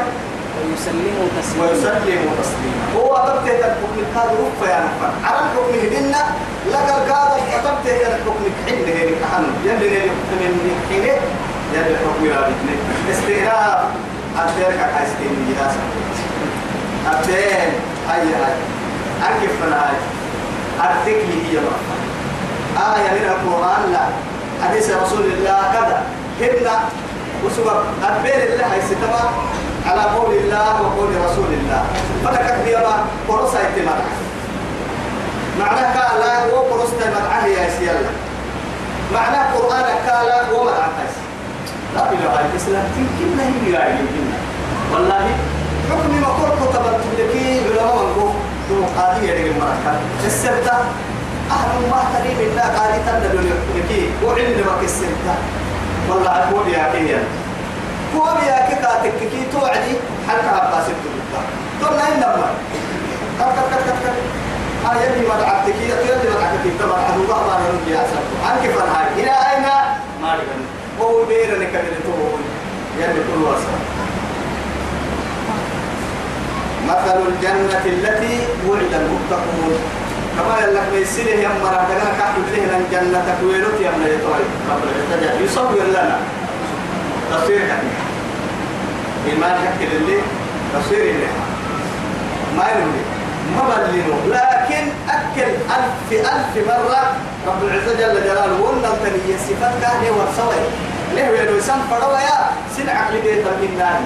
ويسلموا 0.57 1.27
تسليما. 1.37 1.63
ويسلموا 1.63 2.33
تسليما. 2.41 2.83
هو 2.97 3.11
تبته 3.27 3.55
الحكم 3.59 3.97
كاد 4.15 4.29
رفا 4.41 4.67
يا 4.73 4.79
نفر. 4.85 5.11
على 5.27 5.39
الحكم 5.45 5.73
هدنا 5.83 6.23
لقى 6.71 6.93
الكاد 6.97 7.31
تبته 7.65 7.97
الحكم 8.07 8.43
حين 8.65 8.85
هي 8.97 9.09
كحن 9.21 9.43
يلي 9.65 9.87
الحكم 9.97 10.39
من 10.41 10.75
حين 10.89 11.03
يلي 11.73 11.91
الحكم 11.93 12.25
يا 12.25 12.39
بنت 12.47 12.69
استئناف. 13.11 13.79
أبديك 14.39 14.79
عايزين 14.95 15.33
جلاسة 15.47 15.83
أبدين 17.11 17.71
هاي 18.09 18.21
هاي. 18.21 18.55
أكيف 19.23 19.63
هاي. 19.63 19.97
أرتك 20.79 21.19
لي 21.29 21.37
هي 21.47 21.57
آية 22.77 23.09
من 23.11 23.25
القرآن 23.29 23.91
لا. 23.93 24.05
حديث 24.63 24.89
رسول 24.89 25.25
الله 25.25 25.61
كذا. 25.73 26.03
هنا 26.41 26.79
وسبب 27.45 27.79
أبين 28.03 28.41
الله 28.53 28.73
هاي 28.73 28.81
ستما 28.81 29.23
على 29.87 30.01
قول 30.15 30.33
الله 30.35 30.81
وقول 30.81 31.09
رسول 31.25 31.51
الله. 31.59 31.83
فلك 32.25 32.47
بيما 32.65 32.95
قرصة 33.27 33.59
يتمنع 33.59 33.95
معناه 35.59 35.93
هو 36.51 36.57
قرصة 36.71 36.99
مدعاه 37.15 37.45
يا 37.47 37.69
سيالا. 37.79 38.09
معناه 39.13 39.53
قرآن 39.55 39.85
كالا 40.05 40.37
مدعاه 40.63 41.11
لا 41.95 42.01
إله 42.11 42.33
إلا 42.33 42.45
الإسلام. 42.51 42.85
يمكن 42.97 43.37
لا 43.37 43.43
هي 43.43 43.91
يمكن 43.99 44.25
والله 44.93 45.25
حكم 45.89 46.21
ما 46.21 46.27
قلت 46.27 46.59
تبت 46.73 47.03
لكي 47.19 47.59
علماء 47.65 47.95
منقوم 47.95 48.35
تو 48.69 48.75
قاضي 49.01 49.27
يدك 49.27 49.45
المركة 49.51 49.93
السبتة 50.25 50.77
أهل 51.51 51.71
ما 51.91 52.01
تريد 52.13 52.39
الله 52.39 52.61
قاضي 52.61 52.99
تبدل 53.07 53.49
لكي 53.75 54.09
وعند 54.25 54.57
ما 54.67 54.73
كسبتة 54.83 55.35
والله 56.09 56.31
أقول 56.31 56.67
يا 56.67 56.89
كيان 56.93 57.23
هو 58.15 58.25
بيا 58.39 58.57
كاتك 58.69 59.13
كي 59.19 59.41
توعدي 59.51 59.95
حتى 60.27 60.47
عباس 60.47 60.85
الدكتور 60.93 61.43
تقول 61.81 61.99
إنما 61.99 62.47
كت 63.39 63.53
كت 63.55 63.67
كت 63.71 63.83
كت 63.87 63.97
كت. 64.03 64.17
ها 64.85 64.91
يلي 65.03 65.27
ما 65.27 65.35
دعتك 65.41 65.75
يلي 65.75 66.29
ما 66.29 66.35
دعتك 66.41 66.65
تبع 66.79 66.97
عدو 67.07 67.23
الله 67.23 67.41
ما 67.47 67.55
نرجع 67.63 68.01
أسرع 68.01 68.23
عنك 68.49 68.63
فرحان 68.75 69.07
إلى 69.17 69.31
أين؟ 69.31 69.65
ما 70.21 70.29
رجعنا 70.33 70.67
وهو 70.99 71.25
بيرنا 71.25 71.65
كذا 71.65 71.97
تقول. 72.03 72.41
يلي 72.99 73.21
كل 73.27 73.41
واسع. 73.43 73.73
مثل 76.87 77.17
الجنة 77.27 77.85
التي 77.85 78.35
وعد 78.67 78.93
المتقون. 79.01 79.79
كما 80.37 80.55
يلك 80.63 80.87
ميسيره 80.93 81.39
يا 81.39 81.49
مرا 81.63 81.85
دغنا 81.89 82.11
كحد 82.19 82.35
لنا 82.53 82.77
الجنة 82.77 83.23
تكويرت 83.27 83.81
يا 83.81 83.89
التجا 83.89 85.31
يصور 85.45 85.83
لنا. 85.89 86.17
تفسير 87.33 87.57
كده 87.59 87.77
إيمان 89.27 89.55
حكي 89.55 89.85
للي 89.85 90.17
تفسير 90.73 90.97
اللي. 91.01 91.27
ما 92.57 92.63
ينوي 92.69 93.01
ما 93.55 93.63
بلينه. 93.87 94.17
لكن 94.27 94.83
أكل 95.09 95.51
ألف 95.75 96.11
ألف 96.11 96.67
مرة 96.67 97.01
رب 97.47 97.63
العزة 97.63 97.93
جل 97.93 98.23
جلاله 98.23 98.61
ولا 98.61 98.89
تنية 99.03 99.37
صفات 99.37 99.73
كهنة 99.81 100.11
ورسوي 100.17 100.63
ليه 101.15 101.23
يا 101.23 101.51
نوسان 101.51 101.79
فروا 101.91 102.17
يا؟ 102.19 102.39
سن 102.77 102.89
عقل 102.89 103.21
بيت 103.21 103.45
النار 103.63 103.99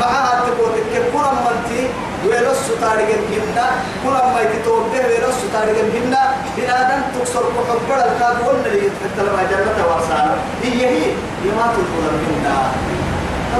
معها 0.00 0.40
تقول 0.46 0.72
كل 1.12 1.28
منتي 1.46 1.88
ويلس 2.26 2.62
تاريخ 2.80 3.08
الجنة 3.20 3.66
كل 4.04 4.10
ما 4.34 4.40
يتوبه 4.40 4.98
ويلس 5.08 5.38
تاريخ 5.52 5.76
الجنة 5.84 6.18
بنادم 6.56 7.00
تكسر 7.14 7.40
كحبر 7.56 7.98
الكاد 8.06 8.36
ولا 8.46 8.74
يتفتل 8.74 9.26
ما 9.36 9.42
جنة 9.50 9.78
ورسالة 9.88 10.36
هي 10.62 10.86
هي 10.86 11.50
ما 11.58 11.66
تقول 11.74 12.04
منا 12.26 12.56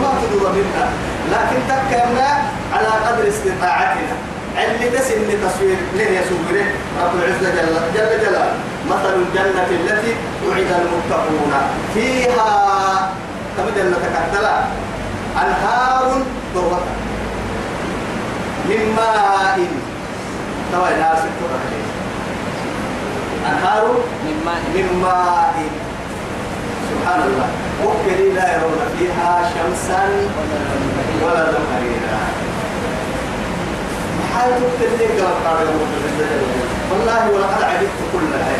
ما 0.02 0.10
تقول 0.22 0.52
منا 0.52 0.84
لكن 1.32 1.58
تكلمنا 1.68 2.28
على 2.74 2.88
قدر 3.06 3.28
استطاعتنا 3.28 4.16
اللي 4.64 4.90
تسن 4.98 5.28
تصوير 5.44 5.76
لين 5.96 6.12
يسوره 6.12 6.66
رب 7.02 7.14
العزة 7.18 7.50
جل, 7.56 7.74
جل 7.94 8.20
جلاله 8.20 8.52
مثل 8.90 9.14
الجنة 9.14 9.66
التي 9.70 10.14
وعد 10.48 10.70
المتقون 10.80 11.52
فيها 11.94 13.10
تبدأ 13.58 13.84
نتكتلا 13.84 14.56
أنهار 15.42 16.22
ضربة 16.54 16.78
من 18.68 18.94
ماء. 18.96 19.58
توا 20.72 20.90
ناس 20.90 21.18
أنهار 23.50 23.84
من 24.24 24.42
ماء. 24.44 24.60
من 24.74 25.00
ماء. 25.02 25.54
سبحان 26.90 27.20
الله. 27.22 27.48
وكلي 27.84 28.32
لا 28.32 28.56
يرون 28.56 28.80
فيها 28.98 29.50
شمسا 29.54 30.08
ولا 31.22 31.44
زمهريرا. 31.52 32.18
حال 34.34 34.50
تكتلي 34.50 35.20
قال 35.20 35.66
والله 36.90 37.30
ولقد 37.30 37.62
عجبت 37.62 38.00
كل 38.12 38.32
هاي 38.44 38.56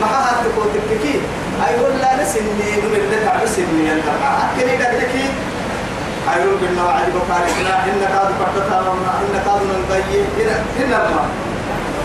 ما 0.00 0.06
هات 0.06 0.46
تكون 0.46 0.66
تككي؟ 0.74 1.20
أي 1.66 1.74
ولا 1.80 2.22
نسني 2.22 2.70
من 2.82 2.94
اللي 2.94 3.24
تعب 3.24 3.46
سني 3.46 3.92
أنت 3.92 4.08
أيون 6.36 6.56
بالله 6.60 6.84
وعد 6.84 7.06
بكاركنا 7.16 7.74
إن 7.84 8.00
كاد 8.14 8.30
فتتا 8.40 8.78
وما 8.80 9.12
إن 9.24 9.34
كاد 9.46 9.60
ننقي 9.70 10.20
إن 10.40 10.50
إن 10.82 10.90
ما 10.90 11.24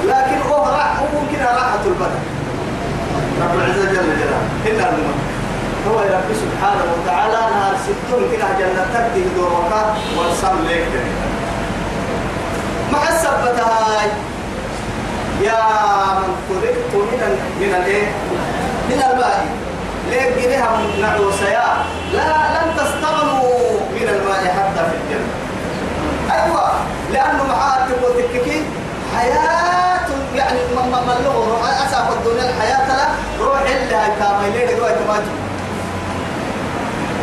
لكن 0.03 0.37
هو 0.49 0.63
راح 0.65 0.93
ممكن 1.13 1.39
راحة 1.43 1.83
البدن. 1.85 2.21
رب 3.41 3.55
العزة 3.59 3.85
جل 3.85 4.09
جلاله. 4.19 4.41
إن 4.67 4.79
المهم 4.89 5.19
هو 5.87 5.99
رب 5.99 6.29
سبحانه 6.43 6.85
وتعالى 6.93 7.33
نهار 7.55 7.75
ستون 7.85 8.23
كده 8.31 8.47
جنة 8.59 8.85
تبدي 8.93 9.23
دورك 9.35 9.71
والسم 10.17 10.67
ليك. 10.67 10.87
مع 12.93 13.03
السبت 13.09 13.59
هاي 13.59 14.09
يا 15.41 15.59
من 16.19 16.35
خلقت 16.49 16.93
من 17.11 17.21
ال 17.27 17.35
من 17.61 17.75
الايه؟ 17.75 18.07
من 18.89 19.03
الماء. 19.11 19.45
ليه 20.09 20.45
جنيها 20.45 20.69
من 20.77 21.01
نعوسيا. 21.01 21.67
لا 22.13 22.29
لن 22.53 22.67
تستغنوا 22.77 23.79
من 23.95 24.07
الماء 24.09 24.43
حتى 24.57 24.81
في 24.89 24.95
الجنة 25.01 25.27
أيوة 26.33 26.71
لأنه 27.13 27.43
معاه 27.47 27.87
تبغى 27.87 28.23
تككي 28.23 28.63
حياة 29.17 30.07
يعني 30.35 30.59
ما 30.75 30.81
ما 31.01 31.13
له 31.23 31.57
أساف 31.85 32.11
الدنيا 32.13 32.49
الحياة 32.49 32.87
لا. 32.97 33.07
روح 33.45 33.59
إلا 33.61 34.03
هاي 34.03 34.11
كامل. 34.19 34.53
ليه؟ 34.53 34.65
دقوا 34.65 34.89
تماتوا 34.89 35.33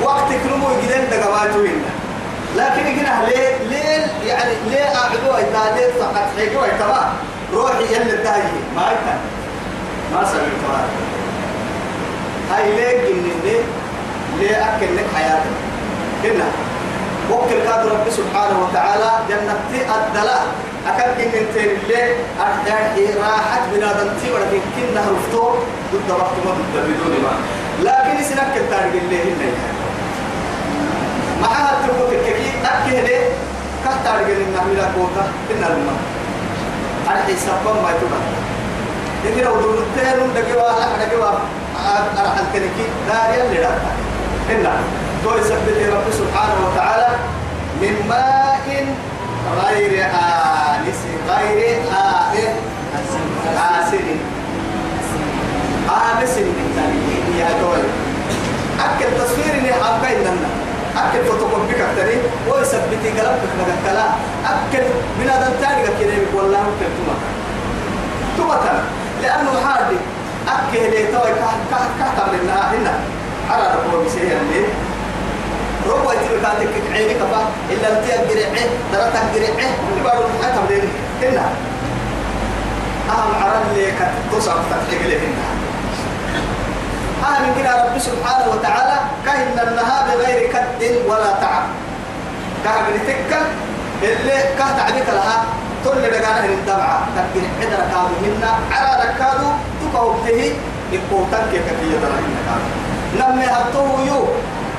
وقت 0.02 0.28
كلمه 0.28 0.68
يجدين 0.72 1.10
دقواتوا 1.10 1.66
هنا 1.66 1.90
لكن 2.56 2.86
هنا 2.86 3.26
ليه 3.28 3.56
ليه 3.68 4.06
يعني 4.26 4.52
ليه 4.70 4.84
أعدوا 4.96 5.38
إتادين 5.40 5.90
فقط 6.00 6.26
حيجوا 6.38 6.66
إتما 6.66 7.12
روحي 7.52 7.84
يلي 7.84 8.16
تاي 8.16 8.42
ما 8.76 8.82
يكن 8.92 9.18
ما 10.14 10.24
سمعت 10.24 10.80
هاي 12.50 12.72
ليه 12.76 13.08
جنين 13.08 13.62
ليه 14.38 14.56
أكل 14.56 14.96
لك 14.96 15.04
حياتك؟ 15.16 15.50
هنا. 16.24 16.44
وكل 17.30 17.58
كاد 17.66 17.86
رب 17.86 18.06
سبحانه 18.10 18.56
وتعالى 18.64 19.10
جنة 19.28 19.58
الدلاء. 19.96 20.46
أكل 20.86 21.22
إن 21.22 21.32
أنت 21.40 21.56
اللي 21.56 22.14
أحياء 22.40 23.16
راحت 23.22 23.62
بنادم 23.74 24.08
تي 24.22 24.32
ولكن 24.32 24.60
كنا 24.76 25.00
رفتو 25.00 25.44
ضد 25.92 26.10
وقت 26.10 26.36
ما 26.44 26.50
ضد. 26.50 26.74
بدون 26.74 27.14
ما. 27.22 27.32
لكن 27.82 28.24
سنك 28.24 28.56
التاريخ 28.56 28.94
اللي 29.02 29.22
هنا. 29.22 29.52
معها 31.42 31.72
تقول 31.86 32.14
الككي 32.14 32.50
أكل 32.64 33.08
ليه؟ 33.08 33.28
كتاريخ 33.84 34.28
اللي 34.28 34.44
نحمل 34.56 34.82
كوتا 34.96 35.24
كنا 35.48 35.66
لما 35.66 35.92
أرحي 37.08 37.36
سبب 37.36 37.76
ما 37.82 37.90
يتبع 37.90 38.20
لكن 39.24 39.44
لو 39.44 39.60
دولتين 39.60 40.34
دقيقة 40.34 40.78
لا 40.78 41.06
دقيقة 41.06 41.40
أرحل 42.18 42.44
كنكي 42.52 42.86
داريا 43.08 43.44
اللي 43.44 43.58
رأتا 43.58 44.99
هنا 45.20 45.24
تو 45.24 45.38
يثبت 45.38 45.78
رب 45.92 46.12
سبحانه 46.12 46.56
وتعالى 46.66 47.08
من 47.80 47.94
ماء 48.08 48.86
غير 49.60 50.04
آنس 50.04 51.00
غير 51.28 51.78
آن 51.92 52.54
آسن 53.56 54.06
آنس. 55.88 56.36
يا 57.38 57.48
دول 57.60 57.82
أكل 58.80 59.08
تصوير 59.18 59.54
إني 59.60 59.72
حابة 59.72 60.08
إننا 60.08 60.48
أكل 60.96 61.24
فوتوكوبي 61.24 61.72
كتري 61.74 62.16
ويثبت 62.48 63.02
قلبك 63.04 63.52
مقتلا 63.60 64.06
أكل 64.46 64.84
من 65.20 65.28
هذا 65.30 65.46
التاني 65.48 65.82
كده 65.82 66.12
والله 66.34 66.58
ممكن 66.58 66.88
تما 66.96 67.14
تما 68.38 68.82
لأنه 69.22 69.50
حادي. 69.68 69.96
أكل 70.48 70.90
لي 70.90 71.06
توي 71.06 71.32
تعمل 72.16 72.38
لنا 72.44 72.72
هنا. 72.72 72.94
على 73.50 73.64
ربو 73.74 74.04
بسيه 74.04 74.22
اللي 74.40 74.64
ربع 75.88 76.14
تبكاتك 76.14 76.72
عيني 76.92 77.14
كفا. 77.14 77.42
إلا 77.70 77.88
انت 77.88 78.10
أجرعه 78.10 78.66
درتك 78.92 79.24
جرعه 79.34 79.70
اللي 79.92 80.02
بعد 80.04 80.18
الحياة 80.18 80.56
تبدين 80.56 80.88
هنا. 81.22 81.46
أهم 83.10 83.42
عرض 83.42 83.64
لي 83.74 83.92
كتصعب 83.98 84.58
تحقيق 84.70 85.02
لي 85.08 85.16
هنا 85.16 85.46
أهم 87.26 87.54
كده 87.58 87.84
رب 87.84 87.98
سبحانه 87.98 88.46
وتعالى 88.52 89.00
كهن 89.26 89.68
النهار 89.68 90.16
بغير 90.16 90.52
كد 90.52 90.82
ولا 91.08 91.32
تعب. 91.40 91.62
كهن 92.64 92.98
تكل 93.06 93.46
اللي 94.02 94.38
كه 94.58 94.76
تعبك 94.76 95.08
لها. 95.08 95.44
تقول 95.84 96.02
لي 96.02 96.10
بقانا 96.10 96.40
هن 96.44 96.50
الدمعة 96.50 97.06
تكين 97.16 97.50
عدر 97.60 97.82
كادو 97.92 98.14
منا 98.22 98.52
على 98.72 98.90
ركادو 99.04 99.48
تقوم 99.82 100.16
به. 100.26 100.54
يقوتك 100.92 101.50
كفية 101.52 101.96
درهن 102.02 102.34
كادو 102.46 102.68
نمي 103.18 103.44
هتو 103.44 103.84
يو. 104.06 104.28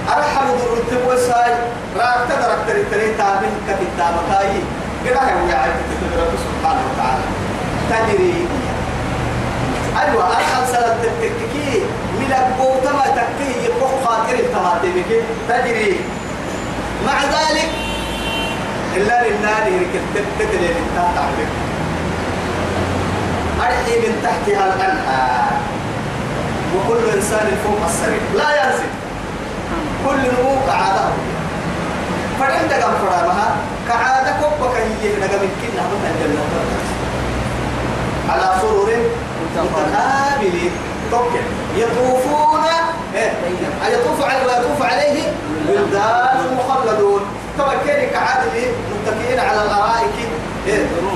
أرحم 0.10 0.48
در 0.48 0.74
التبوي 0.78 1.18
ساي 1.18 1.54
راك 1.98 2.20
تدرك 2.30 2.60
تري 2.68 2.84
تري 2.92 3.14
تابين 3.18 3.54
كتاب 3.68 4.16
كاي 4.30 4.54
كده 5.06 5.20
هو 5.20 5.48
يعرف 5.50 5.74
تدرك 6.02 6.32
سبحانه 6.46 6.82
وتعالى. 6.90 7.24
تجري. 7.90 8.48
أيوة 10.02 10.28
أرحم 10.28 10.66
سنة 10.72 10.96
تككي 11.04 11.84
ملك 12.20 12.48
بوتما 12.58 13.06
تكي. 13.16 13.66
يبقى 13.66 13.90
خاطر 14.06 14.34
التماتي 14.34 15.04
تجري. 15.50 16.00
مع 17.06 17.22
ذلك 17.22 17.70
إلا 18.98 19.28
لله 19.28 19.66
تتدلي 20.40 20.68
من 20.68 20.88
تحت 20.96 21.18
عبك 21.18 21.52
أرحي 23.62 24.00
من 24.00 24.14
تحتها 24.24 24.66
الأنهار. 24.74 25.52
وكل 26.76 27.10
إنسان 27.16 27.48
فوق 27.64 27.86
السرير. 27.86 28.22
لا 28.36 28.50
ينزل. 28.64 28.92
كل 30.06 30.18
نمو 30.18 30.56
كعادة. 30.68 31.06
فإن 32.40 32.70
دقم 32.70 32.94
فرامها 33.02 33.56
كعادة 33.88 34.32
كوبك 34.42 34.76
هي 35.02 35.10
نقم 35.22 35.44
كنا 35.62 35.84
من 35.92 36.02
الجنة 36.12 36.44
على 38.30 38.62
سرور 38.62 38.90
متقابلين 39.42 40.72
توكل. 41.12 41.46
يطوفون 41.76 42.64
إيه؟ 43.16 43.32
يطوف 43.94 44.26
عليه 44.26 44.46
ويطوف 44.46 44.82
عليه 44.82 45.24
ولدان 45.70 46.58
مخلدون. 46.58 47.22
طبعا 47.60 47.76
كيري 47.86 48.06
كعادة 48.06 48.52
متكئين 48.92 49.40
على 49.40 49.62
الأرائك؟ 49.64 50.18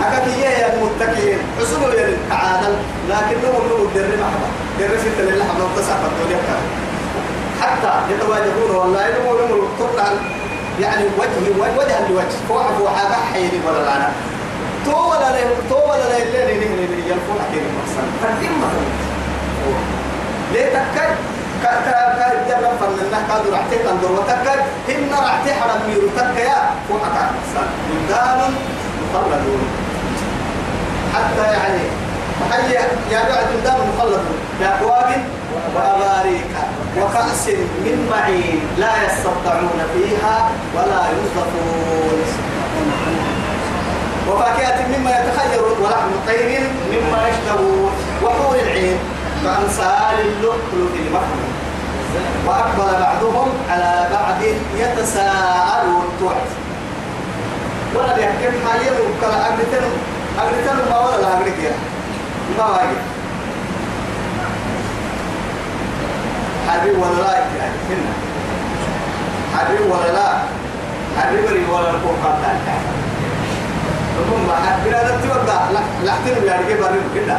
أكاكية 0.01 0.47
يا 0.47 0.73
المتكئين. 0.73 1.39
حسنوا 1.59 1.93
يا 1.93 2.17
كعادة 2.29 2.67
لكنهم 3.09 3.61
نمو 3.67 3.86
الدر 3.86 4.09
محبا 4.21 4.47
در 4.79 4.97
ستة 4.97 5.23
لله 5.23 5.43
حبا 5.43 5.63
وتسعة 5.63 6.01
الدنيا 6.11 6.39
حتى 7.62 7.91
يتواجهون 8.14 8.72
والله 8.76 9.03
نمو 9.20 9.34
نمو 9.39 9.64
طبعا 9.80 10.10
يعني 10.82 11.03
وجه 11.20 11.62
وجها 11.78 12.08
لوجه. 12.10 12.36
فوح 12.49 12.68
فوحا 12.80 13.16
حيني 13.34 13.60
ولا 13.68 13.86
لانا 13.86 14.10
تو 14.86 14.91
ولا 15.12 15.30
لا 15.32 15.39
تو 15.70 15.76
ولا 15.91 16.06
لا 16.10 16.18
اللي 16.24 16.53
اللي 16.53 16.86
اللي 16.86 17.01
يلفون 17.12 17.38
حكي 17.47 17.60
المحسن 17.60 18.06
فالإمة 18.22 18.68
ليه 20.53 20.66
تكاد 20.66 21.16
كا 21.64 21.72
كا 21.86 21.97
كا 22.18 22.28
جرب 22.49 22.74
فننا 22.80 23.20
كادو 23.30 23.53
رحتي 23.53 23.76
تندر 23.78 24.12
وتكاد 24.12 24.60
هن 24.89 25.12
رحتي 25.14 25.53
حرم 25.53 25.82
ميرو 25.88 26.08
تكا 26.18 26.39
يا. 26.39 26.70
فوحا 26.89 27.30
المحسن 27.30 27.68
مخلدون. 29.14 29.62
حتى 31.16 31.53
يعني 31.53 31.80
حي 32.51 32.74
يا 33.14 33.22
بعد 33.30 33.45
بلدان 33.53 33.78
مخلدون. 33.97 34.38
بأكواب 34.60 35.24
وأباريك 35.76 36.53
وكأس 36.97 37.47
من 37.86 38.08
معين 38.12 38.60
لا 38.78 38.93
يستطيعون 39.06 39.80
فيها 39.93 40.49
ولا 40.76 41.01
ينظفون 41.12 42.20
وفاكهة 44.30 44.88
مما 44.88 45.12
يتخير 45.12 45.64
ولحم 45.82 46.12
طير 46.28 46.62
مما 46.91 47.28
يشتهون 47.30 47.91
وحور 48.24 48.56
العين 48.56 48.97
كأمثال 49.43 50.20
اللؤلؤ 50.20 50.93
المكنون 50.95 51.53
وأقبل 52.47 52.99
بعضهم 53.01 53.49
على 53.70 54.08
بعض 54.12 54.41
يتساءلون. 54.78 56.06
توعد. 56.20 56.47
ولا 57.95 58.18
يحكم 58.18 58.53
حاليا 58.68 58.91
وكلا 58.91 59.45
أقلتن 59.45 59.86
أقلتن 60.39 60.89
ما 60.89 60.99
ولا 60.99 61.22
لا 61.22 61.28
أقلت 61.28 61.74
ما 62.58 62.66
واجب. 62.66 63.14
حبيب 66.70 66.97
ولا 67.01 67.22
لا 67.22 67.34
يعني 67.34 67.78
هنا 67.89 68.11
حبيب 69.57 69.82
ولا 69.91 70.11
لا 70.11 70.28
حبيب 71.22 71.70
ولا 71.70 71.89
الكوكب 71.89 72.36
ثم 74.16 74.47
حبنا 74.51 75.18
نتوقع 75.18 75.61
لحتن 76.03 76.45
يعني 76.47 76.66
كيف 76.66 76.80
بريم 76.82 77.09
كده. 77.16 77.38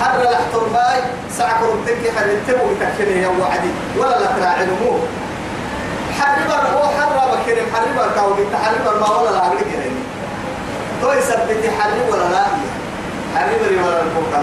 حر 0.00 0.22
لحتر 0.22 0.64
باي. 0.72 1.00
ساعة 1.38 1.60
كرمتك 1.60 2.12
حر 2.18 2.24
التبو 2.24 2.66
تكفني 2.80 3.22
يا 3.22 3.28
وعدي. 3.28 3.70
ولا 3.98 4.18
لا 4.20 4.26
تراعي 4.40 4.66
حربا 6.20 6.54
هو 6.54 6.82
حر 6.86 7.36
بكرم 7.36 7.66
حربا 7.74 8.14
كاو 8.14 8.34
بنت 8.34 8.54
حربا 8.64 9.00
ما 9.00 9.16
ولا 9.16 9.30
لا 9.30 9.46
أغلق 9.46 9.66
يعني. 9.74 9.90
تو 11.02 11.12
يثبت 11.12 11.70
حرب 11.80 12.08
ولا 12.12 12.28
لا. 12.34 12.44
حربا 13.36 13.86
ولا 13.86 14.02
الفوق 14.02 14.42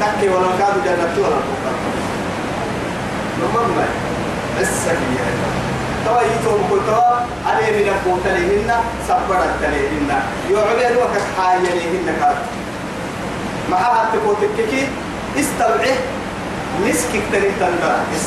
تكي 0.00 0.28
ولا 0.28 0.46
كادو 0.58 0.80
جنة 0.84 1.14
ولا 1.18 1.36
الفوق 1.36 1.99
نمم 3.40 3.80
السكية 4.60 5.24
توا 6.06 6.20
يتوم 6.22 6.62
كتوا 6.70 7.10
عليه 7.46 7.70
من 7.82 7.88
القوت 7.88 8.26
لهن 8.26 8.70
سبرت 9.08 9.60
لهن 9.62 10.08
يعبد 10.50 10.96
وكك 10.96 11.26
حاجة 11.38 11.74
لهن 11.74 12.16
كاد 12.20 12.36
معها 13.70 14.08
تقوت 14.12 14.36
الككي 14.42 14.88
استبعه 15.38 15.96
نسكك 16.86 17.22
تريد 17.32 17.52
تنبرس 17.60 18.26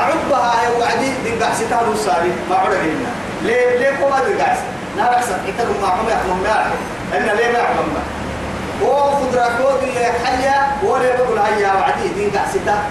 أعبها 0.00 0.62
يا 0.62 0.70
وعدي 0.78 1.10
دين 1.24 1.42
قاعد 1.42 1.54
ستار 1.54 1.90
وصاري 1.90 2.32
ما 2.50 2.56
عرف 2.56 2.74
هنا 2.74 3.10
ليه 3.42 3.78
ليه 3.78 3.90
كم 3.90 4.12
هذا 4.12 4.44
قاعد 4.44 4.56
نار 4.96 5.14
أحسن 5.14 5.32
إتكلم 5.48 5.76
ما 5.82 5.88
هم 5.88 6.08
يحلم 6.08 6.42
ما 6.42 6.48
يعرف 6.48 6.72
إن 7.16 7.36
ليه 7.36 7.52
ما 7.52 7.62
ما 7.62 8.02
هو 8.82 9.10
خضرة 9.10 9.78
اللي 9.82 10.06
حيا 10.24 10.76
ولا 10.84 11.16
بقول 11.16 11.38
هيا 11.38 11.72
وعدي 11.72 12.08
دين 12.16 12.30
قاعد 12.30 12.48
ستار 12.48 12.82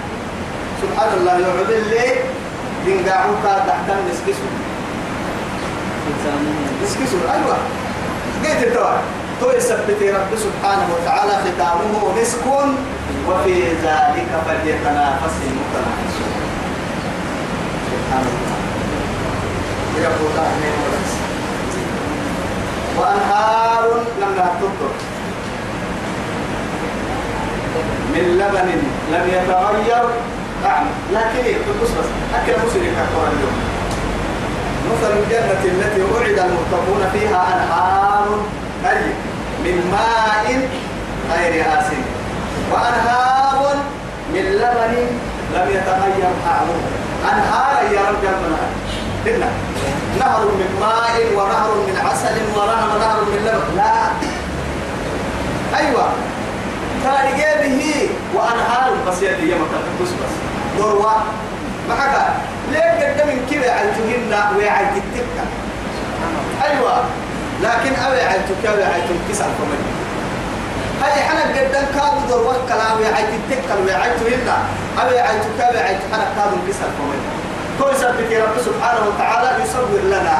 سبحان 0.84 1.10
الله 1.20 1.32
يعبد 1.32 1.70
الليل 1.70 2.16
دين 2.84 3.08
قاعون 3.08 3.36
كاد 3.42 3.66
تحت 3.66 3.88
نسكسو 4.10 4.48
نسكسو 6.82 7.16
أيوة 7.34 7.56
قيت 8.44 8.68
الدواء 8.68 9.02
تو 9.40 9.50
يثبت 9.50 10.00
رب 10.02 10.30
سبحانه 10.46 10.86
وتعالى 10.94 11.32
ختامه 11.44 11.92
مسك 12.20 12.44
وفي 13.28 13.54
ذلك 13.84 14.30
فليتنافس 14.46 15.36
المتنافسون 15.48 16.32
سبحان 17.90 18.24
الله 18.32 18.56
يقول 20.04 20.30
الله 20.30 20.84
وأنهار 22.98 23.84
لم 24.20 24.32
تطر 24.60 24.92
من 28.14 28.24
لبن 28.38 28.68
لم 29.12 29.24
يتغير 29.28 30.04
لكن 31.12 31.44
يقول 31.46 31.76
بس 31.82 31.90
أكل 32.34 32.52
مسلم 32.66 32.92
كفر 32.96 33.28
اليوم. 33.32 33.56
مثل 34.92 35.12
الجنة 35.12 35.64
التي 35.64 36.02
وعد 36.02 36.38
المتقون 36.38 37.10
فيها 37.12 37.46
أنهار 37.54 38.38
أي 38.90 39.02
من 39.64 39.90
ماء 39.92 40.68
غير 41.32 41.64
آسن. 41.78 42.02
وأنهار 42.72 43.76
من 44.34 44.40
لبن 44.40 44.94
لم 45.54 45.68
يتغير 45.68 46.30
طعمه. 46.46 46.80
أنهار 47.32 47.92
يا 47.92 48.00
رب 48.00 48.22
جنبنا 48.22 48.58
هنا. 49.26 49.50
نهر 50.20 50.44
من 50.44 50.76
ماء 50.80 51.32
ونهر 51.36 51.74
من 51.74 51.96
عسل 52.06 52.36
ونهر 52.56 52.98
نهر 52.98 53.24
من 53.24 53.38
لبن. 53.46 53.76
لا. 53.76 53.92
أيوة. 55.78 56.08
كان 57.04 57.68
به 57.68 58.08
وأنهار. 58.34 58.92
بس 59.08 59.22
يدي 59.22 59.52
يمك 59.52 59.70
بس 60.02 60.08
بس. 60.08 60.53
دروة 60.78 61.12
معك 61.88 62.14
ليه 62.72 62.80
قد 62.80 63.26
من 63.26 63.46
كذا 63.50 63.70
عيتهن 63.72 64.56
ويعيت 64.56 64.96
التبكة 64.96 65.44
أيوة. 66.62 67.04
لكن 67.62 67.92
أبي 68.06 68.20
عيتك 68.20 68.66
أبي 68.66 68.84
عيتك 68.84 69.18
كسر 69.30 69.44
كمان. 69.44 69.82
هاي 71.02 71.22
حنا 71.22 71.40
قدام 71.40 71.84
كادو 71.94 72.20
دروة 72.28 72.56
كلام 72.68 72.98
ويعيت 72.98 73.28
التبكة 73.28 73.74
ويعيتهن 73.84 74.48
أبي 74.98 75.18
عيتك 75.18 75.60
أبي 75.60 75.78
عيت 75.78 75.98
حنا 76.12 76.24
كادو 76.36 76.56
كسر 76.68 76.88
كمان. 76.98 77.20
كل 77.78 77.96
سبت 77.96 78.32
رب 78.32 78.64
سبحانه 78.64 79.00
وتعالى 79.08 79.64
يصور 79.64 80.00
لنا 80.04 80.38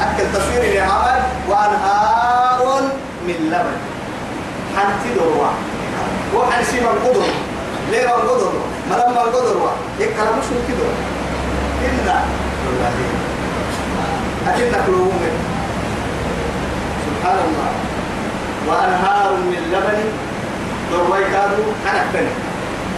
أكل 0.00 0.24
تصوير 0.34 0.74
لعمل 0.74 1.22
وأنهار 1.48 2.82
من 3.26 3.50
لبن. 3.52 3.76
حنتي 4.76 5.14
دروة 5.14 5.50
وحنسي 6.34 6.80
من 6.80 7.08
قدر. 7.08 7.51
ليه 7.92 8.06
من 8.06 8.28
قدر 8.28 8.52
ما 8.90 8.94
لما 8.94 9.22
القدر 9.22 9.56
كلام 10.16 10.38
مش 10.38 10.44
كده 10.68 10.86
إن 11.88 12.06
والله. 12.66 12.92
أكيد 14.48 14.72
تكلوهم 14.72 15.20
سبحان 17.06 17.38
الله. 17.38 17.70
وأنهار 18.68 19.32
من 19.32 19.60
لبن 19.72 20.00
دروي 20.90 21.24
كادوا 21.24 21.72
حنك 21.86 22.14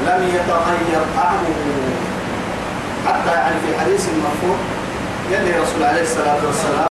لم 0.07 0.21
يتغير 0.29 1.03
طعمه. 1.17 1.55
حتى 3.07 3.33
يعني 3.35 3.55
في 3.67 3.81
حديث 3.81 4.09
مرفوع 4.09 4.57
يلي 5.31 5.61
رسول 5.61 5.83
عليه 5.83 6.03
الصلاة 6.03 6.47
والسلام 6.47 6.94